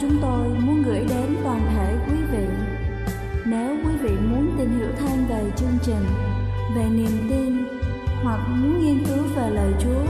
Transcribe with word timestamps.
chúng 0.00 0.18
tôi 0.22 0.48
muốn 0.48 0.82
gửi 0.82 0.98
đến 1.08 1.36
toàn 1.44 1.60
thể 1.74 1.94
quý 2.06 2.18
vị. 2.32 2.46
Nếu 3.46 3.76
quý 3.84 3.96
vị 4.00 4.10
muốn 4.10 4.54
tìm 4.58 4.78
hiểu 4.78 4.88
thêm 4.98 5.26
về 5.28 5.50
chương 5.56 5.78
trình, 5.82 6.04
về 6.76 6.84
niềm 6.90 7.28
tin 7.30 7.66
hoặc 8.22 8.48
muốn 8.48 8.84
nghiên 8.84 9.04
cứu 9.04 9.24
về 9.36 9.50
lời 9.50 9.72
Chúa, 9.80 10.04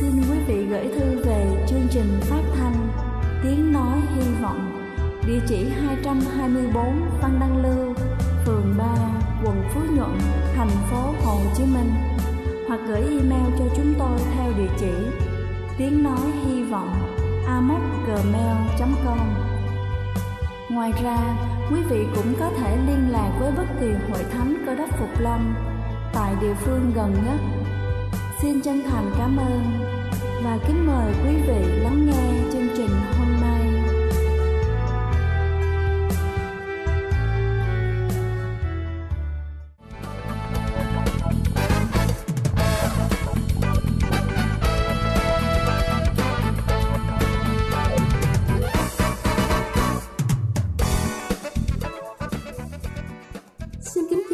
xin 0.00 0.10
quý 0.30 0.38
vị 0.46 0.66
gửi 0.66 0.88
thư 0.88 1.24
về 1.24 1.66
chương 1.68 1.86
trình 1.90 2.20
phát 2.20 2.42
thanh 2.56 2.88
Tiếng 3.42 3.72
Nói 3.72 3.98
Hy 4.14 4.22
Vọng, 4.42 4.88
địa 5.26 5.40
chỉ 5.48 5.68
224 5.68 6.84
Văn 7.22 7.38
Đăng 7.40 7.62
Lưu, 7.62 7.94
phường 8.46 8.74
3, 8.78 8.84
quận 9.44 9.62
Phú 9.74 9.80
Nhuận, 9.96 10.18
thành 10.56 10.70
phố 10.90 11.14
Hồ 11.24 11.40
Chí 11.56 11.62
Minh 11.62 11.90
hoặc 12.68 12.80
gửi 12.88 13.00
email 13.00 13.54
cho 13.58 13.64
chúng 13.76 13.94
tôi 13.98 14.18
theo 14.34 14.52
địa 14.58 14.72
chỉ 14.78 14.92
tiếng 15.78 16.02
nói 16.02 16.32
hy 16.44 16.62
vọng 16.62 17.05
amoc.gmail.com 17.56 19.18
Ngoài 20.70 20.92
ra, 21.02 21.18
quý 21.70 21.80
vị 21.90 22.06
cũng 22.16 22.34
có 22.40 22.50
thể 22.50 22.76
liên 22.76 23.12
lạc 23.12 23.30
với 23.40 23.52
bất 23.56 23.66
kỳ 23.80 23.86
hội 23.86 24.24
thánh 24.32 24.62
cơ 24.66 24.74
đốc 24.74 24.98
Phục 24.98 25.20
Lâm 25.20 25.54
tại 26.12 26.34
địa 26.40 26.54
phương 26.54 26.92
gần 26.94 27.14
nhất. 27.26 27.40
Xin 28.42 28.60
chân 28.60 28.82
thành 28.90 29.12
cảm 29.18 29.36
ơn 29.36 29.62
và 30.44 30.58
kính 30.66 30.86
mời 30.86 31.12
quý 31.24 31.36
vị 31.48 31.80
lắng 31.82 32.06
nghe 32.06 32.52
chương 32.52 32.68
trình 32.76 33.15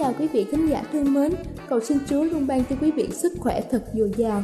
chào 0.02 0.14
quý 0.18 0.28
vị 0.32 0.44
khán 0.44 0.66
giả 0.66 0.84
thương 0.92 1.14
mến, 1.14 1.32
cầu 1.68 1.80
xin 1.80 1.98
Chúa 2.08 2.24
luôn 2.24 2.46
ban 2.46 2.62
cho 2.70 2.76
quý 2.80 2.90
vị 2.90 3.08
sức 3.12 3.32
khỏe 3.40 3.60
thật 3.70 3.84
dồi 3.94 4.10
dào. 4.16 4.42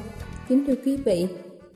Kính 0.49 0.65
thưa 0.67 0.75
quý 0.85 0.97
vị, 0.97 1.27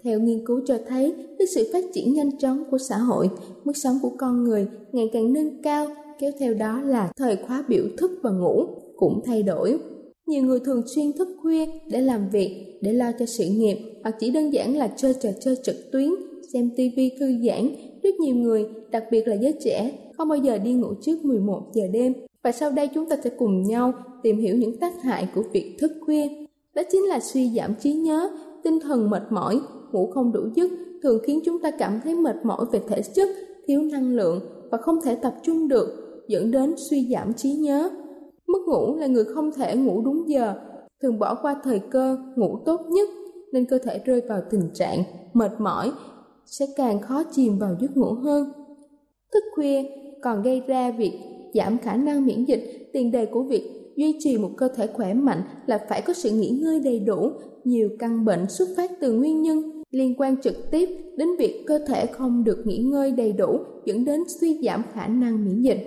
theo 0.04 0.20
nghiên 0.20 0.46
cứu 0.46 0.60
cho 0.66 0.78
thấy, 0.88 1.14
với 1.38 1.46
sự 1.54 1.70
phát 1.72 1.84
triển 1.94 2.14
nhanh 2.14 2.38
chóng 2.38 2.64
của 2.70 2.78
xã 2.78 2.96
hội, 2.96 3.30
mức 3.64 3.72
sống 3.76 3.98
của 4.02 4.10
con 4.18 4.44
người 4.44 4.66
ngày 4.92 5.10
càng 5.12 5.32
nâng 5.32 5.62
cao, 5.62 5.86
kéo 6.18 6.30
theo 6.38 6.54
đó 6.54 6.80
là 6.80 7.12
thời 7.16 7.36
khóa 7.36 7.64
biểu 7.68 7.84
thức 7.98 8.10
và 8.22 8.30
ngủ 8.30 8.66
cũng 8.96 9.20
thay 9.24 9.42
đổi. 9.42 9.78
Nhiều 10.26 10.42
người 10.42 10.60
thường 10.60 10.82
xuyên 10.86 11.12
thức 11.12 11.28
khuya 11.42 11.66
để 11.90 12.00
làm 12.00 12.30
việc, 12.30 12.78
để 12.80 12.92
lo 12.92 13.12
cho 13.18 13.26
sự 13.26 13.44
nghiệp 13.44 13.78
hoặc 14.02 14.14
chỉ 14.20 14.30
đơn 14.30 14.52
giản 14.52 14.76
là 14.76 14.88
chơi 14.96 15.14
trò 15.22 15.30
chơi 15.40 15.56
trực 15.62 15.76
tuyến, 15.92 16.10
xem 16.52 16.70
tivi 16.76 17.10
thư 17.20 17.26
giãn. 17.46 17.68
Rất 18.02 18.14
nhiều 18.20 18.34
người, 18.34 18.66
đặc 18.90 19.04
biệt 19.10 19.28
là 19.28 19.34
giới 19.34 19.54
trẻ, 19.64 19.92
không 20.16 20.28
bao 20.28 20.38
giờ 20.38 20.58
đi 20.58 20.72
ngủ 20.72 20.94
trước 21.02 21.24
11 21.24 21.62
giờ 21.74 21.82
đêm 21.92 22.12
và 22.42 22.52
sau 22.52 22.70
đây 22.70 22.88
chúng 22.94 23.08
ta 23.08 23.16
sẽ 23.24 23.30
cùng 23.38 23.62
nhau 23.62 23.92
tìm 24.22 24.38
hiểu 24.38 24.56
những 24.56 24.78
tác 24.78 25.02
hại 25.02 25.28
của 25.34 25.42
việc 25.52 25.76
thức 25.80 25.92
khuya. 26.00 26.28
Đó 26.74 26.82
chính 26.90 27.02
là 27.02 27.20
suy 27.20 27.50
giảm 27.56 27.74
trí 27.74 27.92
nhớ, 27.92 28.30
tinh 28.64 28.80
thần 28.80 29.10
mệt 29.10 29.22
mỏi, 29.30 29.60
ngủ 29.92 30.10
không 30.14 30.32
đủ 30.32 30.40
giấc 30.54 30.70
thường 31.02 31.18
khiến 31.26 31.40
chúng 31.44 31.62
ta 31.62 31.70
cảm 31.70 32.00
thấy 32.04 32.14
mệt 32.14 32.36
mỏi 32.44 32.66
về 32.72 32.80
thể 32.88 33.02
chất, 33.14 33.28
thiếu 33.66 33.82
năng 33.82 34.16
lượng 34.16 34.40
và 34.70 34.78
không 34.78 35.00
thể 35.04 35.14
tập 35.14 35.34
trung 35.42 35.68
được, 35.68 35.88
dẫn 36.28 36.50
đến 36.50 36.74
suy 36.76 37.08
giảm 37.12 37.32
trí 37.34 37.52
nhớ. 37.52 37.90
Mất 38.46 38.58
ngủ 38.66 38.96
là 38.96 39.06
người 39.06 39.24
không 39.24 39.52
thể 39.52 39.76
ngủ 39.76 40.02
đúng 40.04 40.28
giờ, 40.28 40.54
thường 41.02 41.18
bỏ 41.18 41.34
qua 41.34 41.56
thời 41.64 41.78
cơ 41.78 42.18
ngủ 42.36 42.58
tốt 42.64 42.80
nhất 42.88 43.08
nên 43.52 43.64
cơ 43.64 43.78
thể 43.78 44.00
rơi 44.04 44.20
vào 44.28 44.40
tình 44.50 44.70
trạng 44.74 45.02
mệt 45.34 45.52
mỏi 45.58 45.92
sẽ 46.46 46.66
càng 46.76 47.00
khó 47.00 47.22
chìm 47.32 47.58
vào 47.58 47.76
giấc 47.80 47.96
ngủ 47.96 48.12
hơn. 48.12 48.52
Thức 49.32 49.44
khuya 49.54 49.84
còn 50.22 50.42
gây 50.42 50.62
ra 50.66 50.90
việc 50.90 51.12
giảm 51.54 51.78
khả 51.78 51.96
năng 51.96 52.26
miễn 52.26 52.44
dịch, 52.44 52.90
tiền 52.92 53.10
đề 53.10 53.26
của 53.26 53.42
việc 53.42 53.92
duy 53.96 54.16
trì 54.20 54.38
một 54.38 54.50
cơ 54.56 54.68
thể 54.76 54.86
khỏe 54.86 55.14
mạnh 55.14 55.42
là 55.66 55.78
phải 55.88 56.02
có 56.02 56.12
sự 56.12 56.30
nghỉ 56.30 56.48
ngơi 56.48 56.80
đầy 56.80 57.00
đủ. 57.00 57.30
Nhiều 57.64 57.88
căn 57.98 58.24
bệnh 58.24 58.46
xuất 58.48 58.68
phát 58.76 58.90
từ 59.00 59.12
nguyên 59.12 59.42
nhân 59.42 59.82
liên 59.90 60.14
quan 60.18 60.36
trực 60.42 60.70
tiếp 60.70 60.88
đến 61.16 61.28
việc 61.38 61.64
cơ 61.66 61.78
thể 61.88 62.06
không 62.06 62.44
được 62.44 62.66
nghỉ 62.66 62.78
ngơi 62.78 63.10
đầy 63.10 63.32
đủ 63.32 63.58
dẫn 63.86 64.04
đến 64.04 64.20
suy 64.40 64.60
giảm 64.64 64.82
khả 64.92 65.06
năng 65.06 65.44
miễn 65.44 65.62
dịch. 65.62 65.78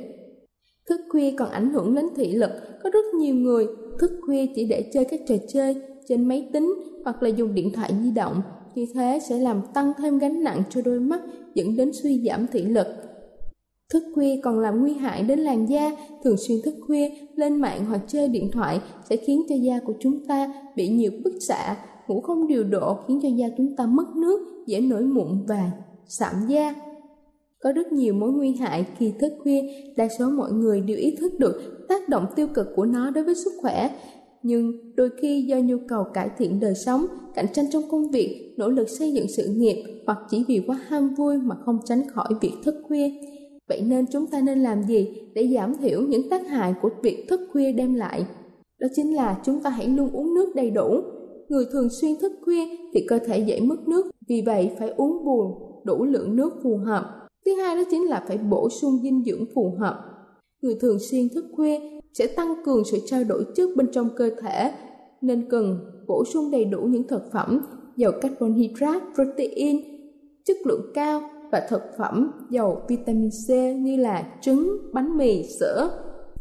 Thức 0.90 1.02
khuya 1.10 1.32
còn 1.38 1.50
ảnh 1.50 1.74
hưởng 1.74 1.96
đến 1.96 2.06
thị 2.16 2.34
lực, 2.34 2.52
có 2.84 2.90
rất 2.90 3.06
nhiều 3.20 3.36
người 3.36 3.68
thức 4.00 4.12
khuya 4.26 4.46
chỉ 4.56 4.66
để 4.66 4.90
chơi 4.94 5.06
các 5.06 5.20
trò 5.28 5.36
chơi 5.48 5.76
trên 6.08 6.28
máy 6.28 6.50
tính 6.54 6.74
hoặc 7.04 7.24
là 7.24 7.30
dùng 7.30 7.54
điện 7.54 7.72
thoại 7.74 7.94
di 8.04 8.12
động, 8.12 8.42
như 8.76 8.86
thế 8.94 9.20
sẽ 9.30 9.40
làm 9.40 9.62
tăng 9.74 9.92
thêm 9.98 10.18
gánh 10.18 10.44
nặng 10.44 10.64
cho 10.70 10.82
đôi 10.86 11.00
mắt 11.00 11.22
dẫn 11.54 11.76
đến 11.76 11.92
suy 11.94 12.26
giảm 12.28 12.48
thị 12.52 12.64
lực. 12.64 12.88
Thức 13.94 14.04
khuya 14.14 14.40
còn 14.44 14.60
làm 14.60 14.82
nguy 14.82 14.94
hại 14.94 15.24
đến 15.24 15.40
làn 15.40 15.70
da, 15.70 15.92
thường 16.24 16.38
xuyên 16.38 16.58
thức 16.66 16.76
khuya, 16.88 17.10
lên 17.36 17.56
mạng 17.56 17.86
hoặc 17.86 18.02
chơi 18.08 18.28
điện 18.28 18.50
thoại 18.52 18.82
sẽ 19.10 19.18
khiến 19.18 19.42
cho 19.50 19.56
da 19.56 19.80
của 19.86 19.94
chúng 20.00 20.26
ta 20.28 20.54
bị 20.76 20.90
nhiều 20.90 21.12
bức 21.24 21.34
xạ, 21.48 21.78
ngủ 22.08 22.22
không 22.22 22.48
điều 22.48 22.64
độ 22.64 22.98
khiến 23.08 23.20
cho 23.24 23.30
da 23.30 23.48
chúng 23.58 23.76
ta 23.76 23.86
mất 23.86 24.16
nước, 24.16 24.64
dễ 24.68 24.82
nổi 24.82 25.02
mụn 25.02 25.46
và 25.48 25.72
sạm 26.08 26.34
da. 26.48 26.76
Có 27.60 27.72
rất 27.72 27.92
nhiều 27.92 28.14
mối 28.14 28.32
nguy 28.32 28.52
hại 28.52 28.86
khi 28.98 29.14
thức 29.20 29.34
khuya, 29.44 29.62
đa 29.98 30.08
số 30.20 30.30
mọi 30.30 30.52
người 30.52 30.82
đều 30.82 30.98
ý 30.98 31.16
thức 31.20 31.40
được 31.40 31.86
tác 31.90 32.10
động 32.10 32.26
tiêu 32.36 32.48
cực 32.54 32.68
của 32.76 32.86
nó 32.86 33.10
đối 33.10 33.24
với 33.24 33.36
sức 33.36 33.52
khỏe. 33.62 33.90
Nhưng 34.44 34.96
đôi 34.96 35.10
khi 35.22 35.42
do 35.42 35.58
nhu 35.58 35.78
cầu 35.88 36.04
cải 36.14 36.30
thiện 36.38 36.60
đời 36.60 36.74
sống, 36.86 37.06
cạnh 37.36 37.46
tranh 37.54 37.66
trong 37.72 37.84
công 37.92 38.12
việc, 38.12 38.54
nỗ 38.58 38.70
lực 38.70 38.90
xây 38.90 39.14
dựng 39.14 39.28
sự 39.38 39.48
nghiệp 39.48 39.84
hoặc 40.06 40.18
chỉ 40.30 40.44
vì 40.48 40.64
quá 40.68 40.80
ham 40.88 41.16
vui 41.16 41.38
mà 41.38 41.56
không 41.66 41.80
tránh 41.86 42.02
khỏi 42.10 42.28
việc 42.42 42.54
thức 42.64 42.76
khuya. 42.88 43.10
Vậy 43.70 43.82
nên 43.82 44.06
chúng 44.12 44.28
ta 44.28 44.42
nên 44.42 44.60
làm 44.60 44.84
gì 44.84 45.08
để 45.34 45.50
giảm 45.56 45.76
thiểu 45.78 46.02
những 46.02 46.30
tác 46.30 46.48
hại 46.48 46.74
của 46.82 46.90
việc 47.04 47.26
thức 47.30 47.40
khuya 47.52 47.72
đem 47.72 47.94
lại? 47.94 48.26
Đó 48.80 48.88
chính 48.96 49.16
là 49.16 49.42
chúng 49.46 49.60
ta 49.60 49.70
hãy 49.70 49.88
luôn 49.88 50.12
uống 50.12 50.34
nước 50.36 50.56
đầy 50.56 50.72
đủ. 50.72 51.02
Người 51.50 51.66
thường 51.72 51.88
xuyên 52.02 52.12
thức 52.22 52.32
khuya 52.42 52.66
thì 52.94 53.06
cơ 53.08 53.20
thể 53.26 53.40
dễ 53.40 53.60
mất 53.60 53.88
nước, 53.88 54.06
vì 54.28 54.44
vậy 54.46 54.72
phải 54.80 54.90
uống 54.90 55.26
buồn, 55.26 55.52
đủ 55.86 56.04
lượng 56.04 56.36
nước 56.36 56.54
phù 56.64 56.78
hợp. 56.78 57.28
Thứ 57.46 57.56
hai 57.56 57.76
đó 57.76 57.84
chính 57.92 58.04
là 58.04 58.26
phải 58.28 58.38
bổ 58.38 58.70
sung 58.70 59.00
dinh 59.04 59.24
dưỡng 59.26 59.46
phù 59.56 59.76
hợp. 59.80 60.04
Người 60.62 60.76
thường 60.82 60.98
xuyên 61.00 61.30
thức 61.30 61.46
khuya 61.56 61.80
sẽ 62.14 62.28
tăng 62.28 62.56
cường 62.66 62.84
sự 62.86 62.98
trao 63.06 63.24
đổi 63.24 63.46
chất 63.56 63.70
bên 63.76 63.88
trong 63.92 64.10
cơ 64.16 64.30
thể, 64.42 64.72
nên 65.22 65.50
cần 65.50 65.80
bổ 66.08 66.24
sung 66.26 66.52
đầy 66.52 66.66
đủ 66.66 66.82
những 66.82 67.08
thực 67.08 67.22
phẩm 67.34 67.62
giàu 67.98 68.12
carbon 68.22 68.54
hydrate, 68.54 69.06
protein, 69.16 69.82
chất 70.46 70.58
lượng 70.66 70.92
cao 70.94 71.22
và 71.52 71.68
thực 71.70 71.82
phẩm 71.98 72.32
giàu 72.50 72.82
vitamin 72.88 73.30
C 73.48 73.50
như 73.82 73.98
là 73.98 74.24
trứng, 74.42 74.78
bánh 74.94 75.18
mì, 75.18 75.44
sữa. 75.60 75.90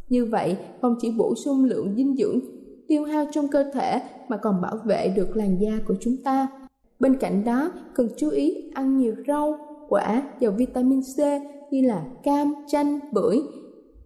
Như 0.08 0.24
vậy, 0.24 0.56
không 0.82 0.96
chỉ 1.00 1.10
bổ 1.18 1.34
sung 1.34 1.64
lượng 1.64 1.94
dinh 1.96 2.16
dưỡng 2.16 2.40
tiêu 2.88 3.04
hao 3.04 3.24
trong 3.32 3.48
cơ 3.48 3.64
thể 3.74 4.02
mà 4.28 4.36
còn 4.36 4.60
bảo 4.62 4.76
vệ 4.84 5.12
được 5.16 5.36
làn 5.36 5.56
da 5.60 5.72
của 5.88 5.94
chúng 6.00 6.16
ta. 6.24 6.48
Bên 7.00 7.16
cạnh 7.16 7.44
đó, 7.44 7.70
cần 7.94 8.08
chú 8.16 8.30
ý 8.30 8.70
ăn 8.74 8.98
nhiều 8.98 9.14
rau, 9.28 9.58
quả 9.88 10.22
giàu 10.40 10.52
vitamin 10.52 11.00
C 11.00 11.18
như 11.70 11.82
là 11.82 12.04
cam, 12.22 12.54
chanh, 12.66 13.00
bưởi 13.12 13.38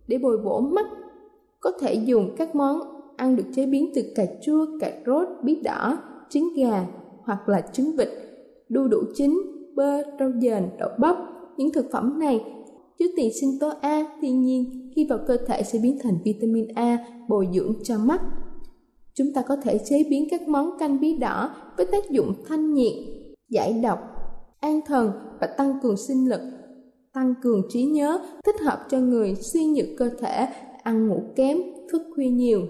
để 0.09 0.19
bồi 0.19 0.39
bổ 0.39 0.61
mắt. 0.61 0.87
Có 1.61 1.73
thể 1.81 1.95
dùng 1.95 2.35
các 2.37 2.55
món 2.55 2.81
ăn 3.17 3.37
được 3.37 3.45
chế 3.55 3.67
biến 3.67 3.91
từ 3.95 4.03
cà 4.15 4.27
chua, 4.43 4.67
cà 4.81 4.93
rốt, 5.07 5.29
bí 5.43 5.61
đỏ, 5.65 5.99
trứng 6.29 6.49
gà 6.57 6.87
hoặc 7.23 7.49
là 7.49 7.61
trứng 7.61 7.97
vịt, 7.97 8.09
đu 8.69 8.89
đủ 8.89 8.99
chín, 9.15 9.41
bơ, 9.79 10.03
rau 10.19 10.31
dền, 10.41 10.71
đậu 10.79 10.89
bắp. 10.99 11.17
Những 11.57 11.73
thực 11.73 11.87
phẩm 11.93 12.19
này 12.19 12.45
chứa 12.99 13.07
tiền 13.17 13.31
sinh 13.41 13.59
tố 13.61 13.71
A 13.81 14.05
thiên 14.21 14.43
nhiên 14.43 14.91
khi 14.97 15.07
vào 15.11 15.19
cơ 15.27 15.37
thể 15.47 15.63
sẽ 15.63 15.79
biến 15.83 15.99
thành 16.03 16.19
vitamin 16.25 16.67
A 16.75 16.99
bồi 17.29 17.49
dưỡng 17.55 17.73
cho 17.83 17.99
mắt. 17.99 18.21
Chúng 19.15 19.33
ta 19.35 19.43
có 19.43 19.57
thể 19.57 19.79
chế 19.85 20.05
biến 20.11 20.29
các 20.31 20.49
món 20.49 20.79
canh 20.79 21.01
bí 21.01 21.17
đỏ 21.17 21.51
với 21.77 21.87
tác 21.93 22.11
dụng 22.11 22.35
thanh 22.49 22.75
nhiệt, 22.75 22.93
giải 23.49 23.73
độc, 23.83 23.99
an 24.61 24.81
thần 24.87 25.11
và 25.41 25.47
tăng 25.47 25.79
cường 25.83 25.97
sinh 25.97 26.29
lực, 26.29 26.41
tăng 27.13 27.35
cường 27.43 27.63
trí 27.69 27.85
nhớ, 27.85 28.21
thích 28.45 28.61
hợp 28.61 28.79
cho 28.91 28.99
người 28.99 29.35
suy 29.35 29.65
nhược 29.65 29.87
cơ 29.99 30.11
thể, 30.21 30.49
ăn 30.83 31.09
ngủ 31.09 31.23
kém, 31.37 31.59
thức 31.93 32.03
khuya 32.15 32.29
nhiều. 32.29 32.61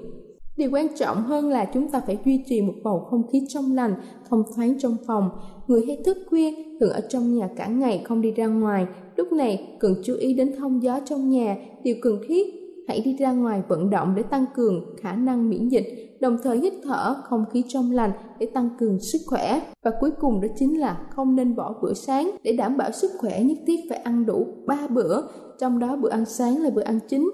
Điều 0.59 0.71
quan 0.73 0.87
trọng 0.97 1.23
hơn 1.23 1.49
là 1.49 1.65
chúng 1.65 1.89
ta 1.89 2.01
phải 2.07 2.19
duy 2.25 2.45
trì 2.47 2.63
một 2.63 2.75
bầu 2.83 3.07
không 3.11 3.23
khí 3.33 3.43
trong 3.49 3.75
lành, 3.75 3.95
thông 4.29 4.43
thoáng 4.57 4.79
trong 4.79 4.97
phòng. 5.07 5.31
Người 5.67 5.85
hay 5.87 5.99
thức 6.05 6.19
khuya 6.31 6.53
thường 6.81 6.91
ở 6.91 7.01
trong 7.09 7.35
nhà 7.35 7.49
cả 7.57 7.67
ngày 7.67 8.03
không 8.05 8.21
đi 8.21 8.31
ra 8.31 8.47
ngoài, 8.47 8.87
lúc 9.17 9.33
này 9.33 9.77
cần 9.81 9.95
chú 10.05 10.15
ý 10.15 10.35
đến 10.35 10.53
thông 10.59 10.83
gió 10.83 11.01
trong 11.05 11.31
nhà, 11.31 11.57
điều 11.83 11.97
cần 12.03 12.19
thiết 12.29 12.47
hãy 12.89 13.01
đi 13.01 13.17
ra 13.17 13.33
ngoài 13.33 13.63
vận 13.69 13.91
động 13.91 14.15
để 14.17 14.23
tăng 14.23 14.45
cường 14.55 14.97
khả 15.01 15.13
năng 15.13 15.51
miễn 15.51 15.69
dịch, 15.69 16.19
đồng 16.21 16.39
thời 16.43 16.59
hít 16.59 16.73
thở 16.85 17.15
không 17.25 17.45
khí 17.53 17.65
trong 17.69 17.93
lành 17.93 18.11
để 18.39 18.47
tăng 18.47 18.69
cường 18.81 19.01
sức 19.01 19.19
khỏe. 19.27 19.61
Và 19.83 19.91
cuối 20.01 20.11
cùng 20.21 20.41
đó 20.41 20.49
chính 20.57 20.81
là 20.81 21.01
không 21.11 21.37
nên 21.37 21.57
bỏ 21.57 21.75
bữa 21.83 21.95
sáng 21.95 22.31
để 22.43 22.53
đảm 22.53 22.77
bảo 22.77 22.91
sức 22.91 23.11
khỏe 23.19 23.43
nhất 23.43 23.59
thiết 23.67 23.81
phải 23.89 23.99
ăn 23.99 24.27
đủ 24.27 24.47
3 24.67 24.87
bữa, 24.91 25.23
trong 25.59 25.79
đó 25.79 25.97
bữa 25.97 26.11
ăn 26.11 26.25
sáng 26.25 26.63
là 26.63 26.71
bữa 26.71 26.83
ăn 26.83 26.99
chính. 27.09 27.31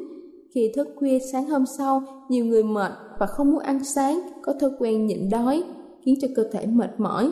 Khi 0.54 0.72
thức 0.74 0.88
khuya 0.96 1.18
sáng 1.32 1.46
hôm 1.46 1.66
sau, 1.78 2.02
nhiều 2.28 2.44
người 2.44 2.62
mệt 2.62 2.92
và 3.18 3.26
không 3.26 3.50
muốn 3.50 3.60
ăn 3.60 3.84
sáng, 3.84 4.20
có 4.42 4.52
thói 4.60 4.70
quen 4.78 5.06
nhịn 5.06 5.30
đói, 5.30 5.62
khiến 6.04 6.14
cho 6.20 6.28
cơ 6.36 6.44
thể 6.52 6.66
mệt 6.66 6.90
mỏi. 6.98 7.30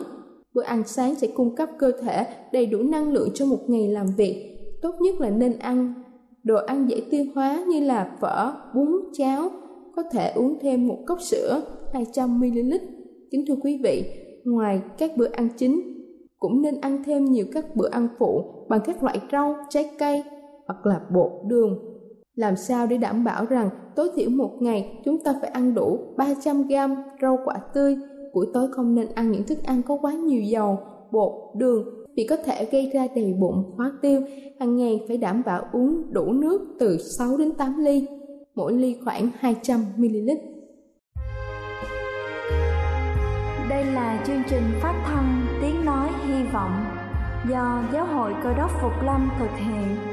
Bữa 0.53 0.63
ăn 0.63 0.83
sáng 0.85 1.15
sẽ 1.15 1.27
cung 1.27 1.55
cấp 1.55 1.69
cơ 1.79 1.91
thể 2.01 2.25
đầy 2.51 2.65
đủ 2.65 2.79
năng 2.83 3.11
lượng 3.11 3.29
cho 3.33 3.45
một 3.45 3.59
ngày 3.67 3.87
làm 3.87 4.05
việc. 4.17 4.57
Tốt 4.81 4.95
nhất 5.01 5.15
là 5.21 5.29
nên 5.29 5.59
ăn 5.59 5.93
đồ 6.43 6.55
ăn 6.55 6.89
dễ 6.89 7.01
tiêu 7.11 7.25
hóa 7.35 7.63
như 7.67 7.79
là 7.79 8.17
phở, 8.21 8.53
bún, 8.75 8.87
cháo, 9.13 9.49
có 9.95 10.03
thể 10.11 10.31
uống 10.35 10.59
thêm 10.61 10.87
một 10.87 10.97
cốc 11.07 11.21
sữa 11.21 11.61
200ml. 11.93 12.77
Kính 13.31 13.45
thưa 13.47 13.55
quý 13.63 13.79
vị, 13.83 14.05
ngoài 14.43 14.81
các 14.97 15.17
bữa 15.17 15.29
ăn 15.31 15.49
chính, 15.57 15.81
cũng 16.39 16.61
nên 16.61 16.81
ăn 16.81 17.03
thêm 17.05 17.25
nhiều 17.25 17.45
các 17.53 17.75
bữa 17.75 17.89
ăn 17.89 18.07
phụ 18.19 18.41
bằng 18.69 18.79
các 18.85 19.03
loại 19.03 19.19
rau, 19.31 19.55
trái 19.69 19.89
cây 19.99 20.23
hoặc 20.67 20.85
là 20.85 21.01
bột 21.13 21.31
đường. 21.47 21.92
Làm 22.35 22.55
sao 22.55 22.87
để 22.87 22.97
đảm 22.97 23.23
bảo 23.23 23.45
rằng 23.45 23.69
tối 23.95 24.09
thiểu 24.15 24.29
một 24.29 24.51
ngày 24.59 25.01
chúng 25.05 25.23
ta 25.23 25.35
phải 25.41 25.49
ăn 25.49 25.73
đủ 25.73 25.99
300g 26.17 26.95
rau 27.21 27.39
quả 27.45 27.55
tươi, 27.73 27.97
buổi 28.33 28.47
tối 28.53 28.67
không 28.71 28.95
nên 28.95 29.07
ăn 29.15 29.31
những 29.31 29.43
thức 29.43 29.63
ăn 29.63 29.81
có 29.87 29.97
quá 30.01 30.13
nhiều 30.13 30.41
dầu, 30.41 30.79
bột, 31.11 31.31
đường 31.55 31.85
vì 32.15 32.27
có 32.29 32.35
thể 32.35 32.67
gây 32.71 32.91
ra 32.93 33.07
đầy 33.15 33.33
bụng, 33.33 33.73
khó 33.77 33.83
tiêu. 34.01 34.21
Hàng 34.59 34.75
ngày 34.75 35.01
phải 35.07 35.17
đảm 35.17 35.41
bảo 35.45 35.63
uống 35.71 36.13
đủ 36.13 36.33
nước 36.33 36.61
từ 36.79 36.97
6 36.97 37.37
đến 37.37 37.51
8 37.51 37.83
ly, 37.83 38.07
mỗi 38.55 38.73
ly 38.73 38.95
khoảng 39.05 39.29
200 39.39 39.79
ml. 39.97 40.29
Đây 43.69 43.85
là 43.85 44.23
chương 44.27 44.43
trình 44.49 44.63
phát 44.81 45.03
thanh 45.05 45.45
Tiếng 45.61 45.85
Nói 45.85 46.09
Hy 46.27 46.43
Vọng 46.53 46.71
do 47.49 47.83
Giáo 47.93 48.05
hội 48.05 48.33
Cơ 48.43 48.53
đốc 48.57 48.71
Phục 48.81 48.91
Lâm 49.05 49.29
thực 49.39 49.51
hiện. 49.57 50.12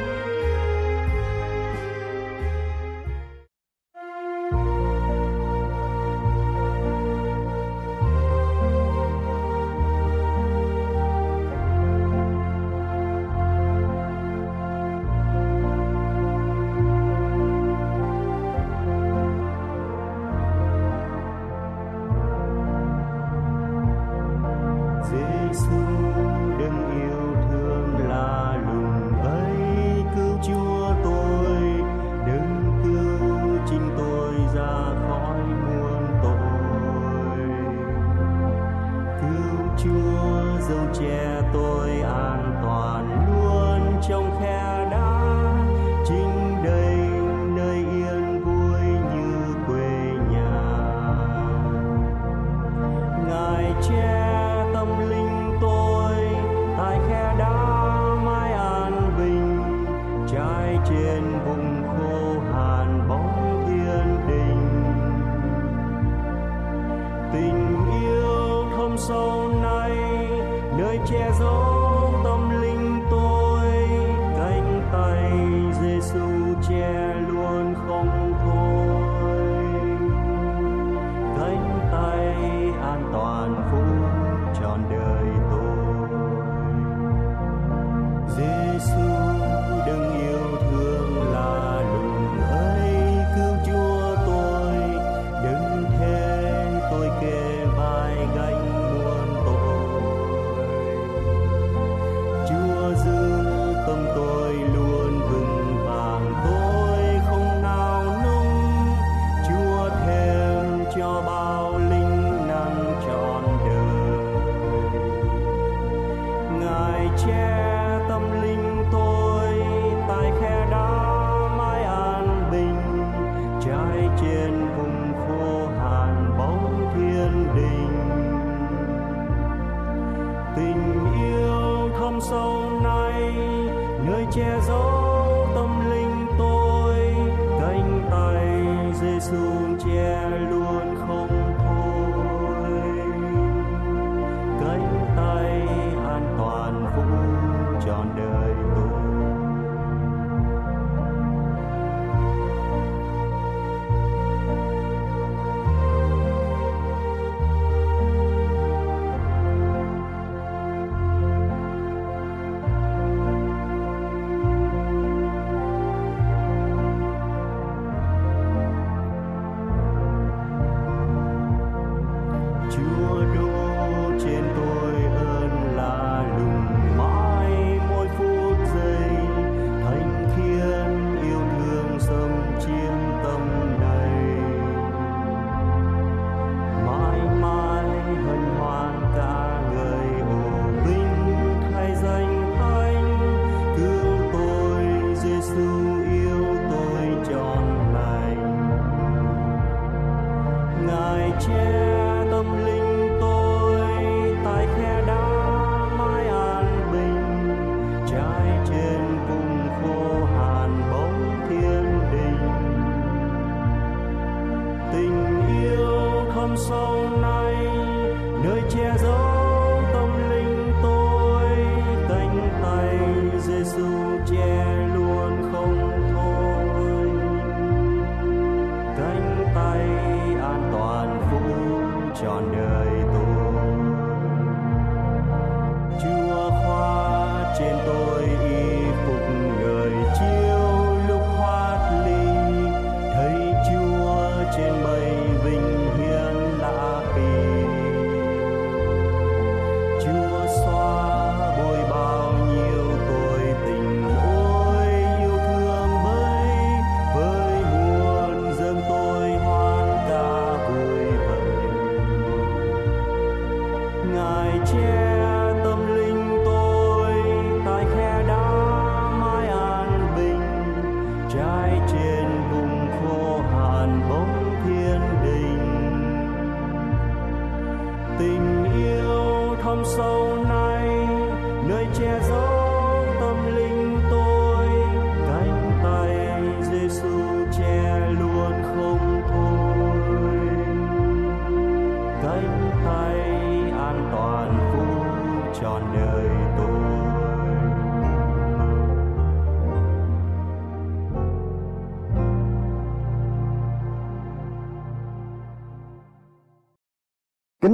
Trên 271.91 272.25
vùng 272.51 272.89
khô 272.91 273.41
hàn 273.41 274.09
bóng 274.09 274.61
thiên 274.65 275.01
đình. 275.23 275.50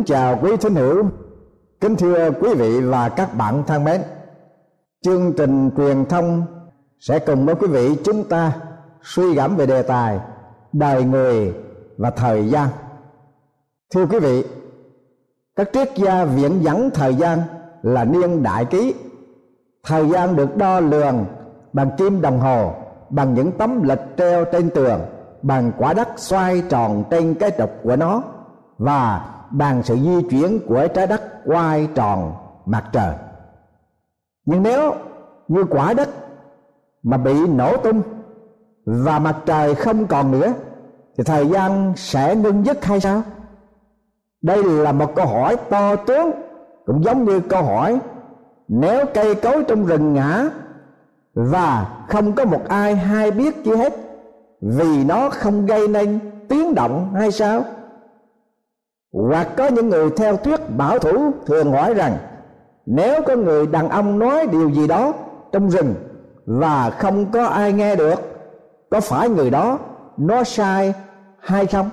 Chào 0.07 0.39
quý 0.41 0.57
thính 0.57 0.75
hữu, 0.75 1.03
kính 1.81 1.95
thưa 1.95 2.31
quý 2.31 2.53
vị 2.53 2.81
và 2.81 3.09
các 3.09 3.37
bạn 3.37 3.63
thân 3.67 3.83
mến. 3.83 4.01
Chương 5.01 5.33
trình 5.37 5.69
truyền 5.77 6.05
thông 6.05 6.45
sẽ 6.99 7.19
cùng 7.19 7.45
với 7.45 7.55
quý 7.55 7.67
vị 7.67 7.97
chúng 8.03 8.23
ta 8.23 8.53
suy 9.01 9.33
gẫm 9.33 9.55
về 9.55 9.65
đề 9.65 9.81
tài 9.81 10.19
đời 10.73 11.03
người 11.03 11.53
và 11.97 12.09
thời 12.09 12.49
gian. 12.49 12.67
Thưa 13.93 14.05
quý 14.05 14.19
vị, 14.19 14.45
các 15.55 15.69
triết 15.73 15.95
gia 15.95 16.25
viễn 16.25 16.63
dẫn 16.63 16.89
thời 16.93 17.15
gian 17.15 17.39
là 17.81 18.03
niên 18.03 18.43
đại 18.43 18.65
ký. 18.65 18.93
Thời 19.83 20.09
gian 20.09 20.35
được 20.35 20.57
đo 20.57 20.79
lường 20.79 21.25
bằng 21.73 21.89
kim 21.97 22.21
đồng 22.21 22.39
hồ, 22.39 22.73
bằng 23.09 23.33
những 23.33 23.51
tấm 23.51 23.83
lịch 23.83 24.01
treo 24.17 24.45
trên 24.45 24.69
tường, 24.69 25.01
bằng 25.41 25.71
quả 25.77 25.93
đất 25.93 26.07
xoay 26.15 26.63
tròn 26.69 27.03
trên 27.09 27.35
cái 27.35 27.51
trục 27.57 27.69
của 27.83 27.95
nó 27.95 28.23
và 28.77 29.33
bằng 29.49 29.83
sự 29.83 29.95
di 29.95 30.21
chuyển 30.29 30.59
của 30.67 30.87
trái 30.87 31.07
đất 31.07 31.21
quay 31.45 31.87
tròn 31.95 32.33
mặt 32.65 32.83
trời. 32.91 33.15
Nhưng 34.45 34.63
nếu 34.63 34.93
như 35.47 35.63
quả 35.69 35.93
đất 35.93 36.09
mà 37.03 37.17
bị 37.17 37.47
nổ 37.47 37.77
tung 37.77 38.01
và 38.85 39.19
mặt 39.19 39.35
trời 39.45 39.75
không 39.75 40.07
còn 40.07 40.31
nữa, 40.31 40.53
thì 41.17 41.23
thời 41.23 41.47
gian 41.47 41.93
sẽ 41.95 42.35
ngưng 42.35 42.65
dứt 42.65 42.85
hay 42.85 42.99
sao? 42.99 43.21
Đây 44.41 44.63
là 44.63 44.91
một 44.91 45.15
câu 45.15 45.25
hỏi 45.25 45.55
to 45.69 45.95
tướng, 45.95 46.31
cũng 46.85 47.03
giống 47.03 47.25
như 47.25 47.39
câu 47.39 47.63
hỏi, 47.63 47.99
nếu 48.67 49.05
cây 49.13 49.35
cối 49.35 49.63
trong 49.67 49.85
rừng 49.85 50.13
ngã 50.13 50.49
và 51.33 51.87
không 52.09 52.33
có 52.33 52.45
một 52.45 52.61
ai 52.67 52.95
hay 52.95 53.31
biết 53.31 53.63
chi 53.63 53.71
hết, 53.71 53.93
vì 54.61 55.03
nó 55.03 55.29
không 55.29 55.65
gây 55.65 55.87
nên 55.87 56.19
tiếng 56.49 56.75
động 56.75 57.13
hay 57.13 57.31
sao? 57.31 57.63
Hoặc 59.13 59.47
có 59.57 59.67
những 59.67 59.89
người 59.89 60.09
theo 60.17 60.37
thuyết 60.37 60.59
bảo 60.77 60.99
thủ 60.99 61.31
thường 61.45 61.71
hỏi 61.71 61.93
rằng, 61.93 62.17
nếu 62.85 63.21
có 63.21 63.35
người 63.35 63.67
đàn 63.67 63.89
ông 63.89 64.19
nói 64.19 64.47
điều 64.47 64.69
gì 64.69 64.87
đó 64.87 65.13
trong 65.51 65.69
rừng 65.69 65.95
và 66.45 66.89
không 66.89 67.31
có 67.31 67.45
ai 67.45 67.73
nghe 67.73 67.95
được, 67.95 68.15
có 68.89 68.99
phải 68.99 69.29
người 69.29 69.49
đó 69.49 69.79
nói 70.17 70.45
sai 70.45 70.93
hay 71.39 71.65
không? 71.65 71.89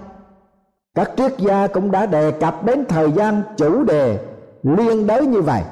Các 0.94 1.10
triết 1.16 1.38
gia 1.38 1.66
cũng 1.66 1.90
đã 1.90 2.06
đề 2.06 2.30
cập 2.30 2.64
đến 2.64 2.84
thời 2.88 3.12
gian 3.12 3.42
chủ 3.56 3.84
đề 3.84 4.18
liên 4.62 5.06
đới 5.06 5.26
như 5.26 5.42
vậy. 5.42 5.62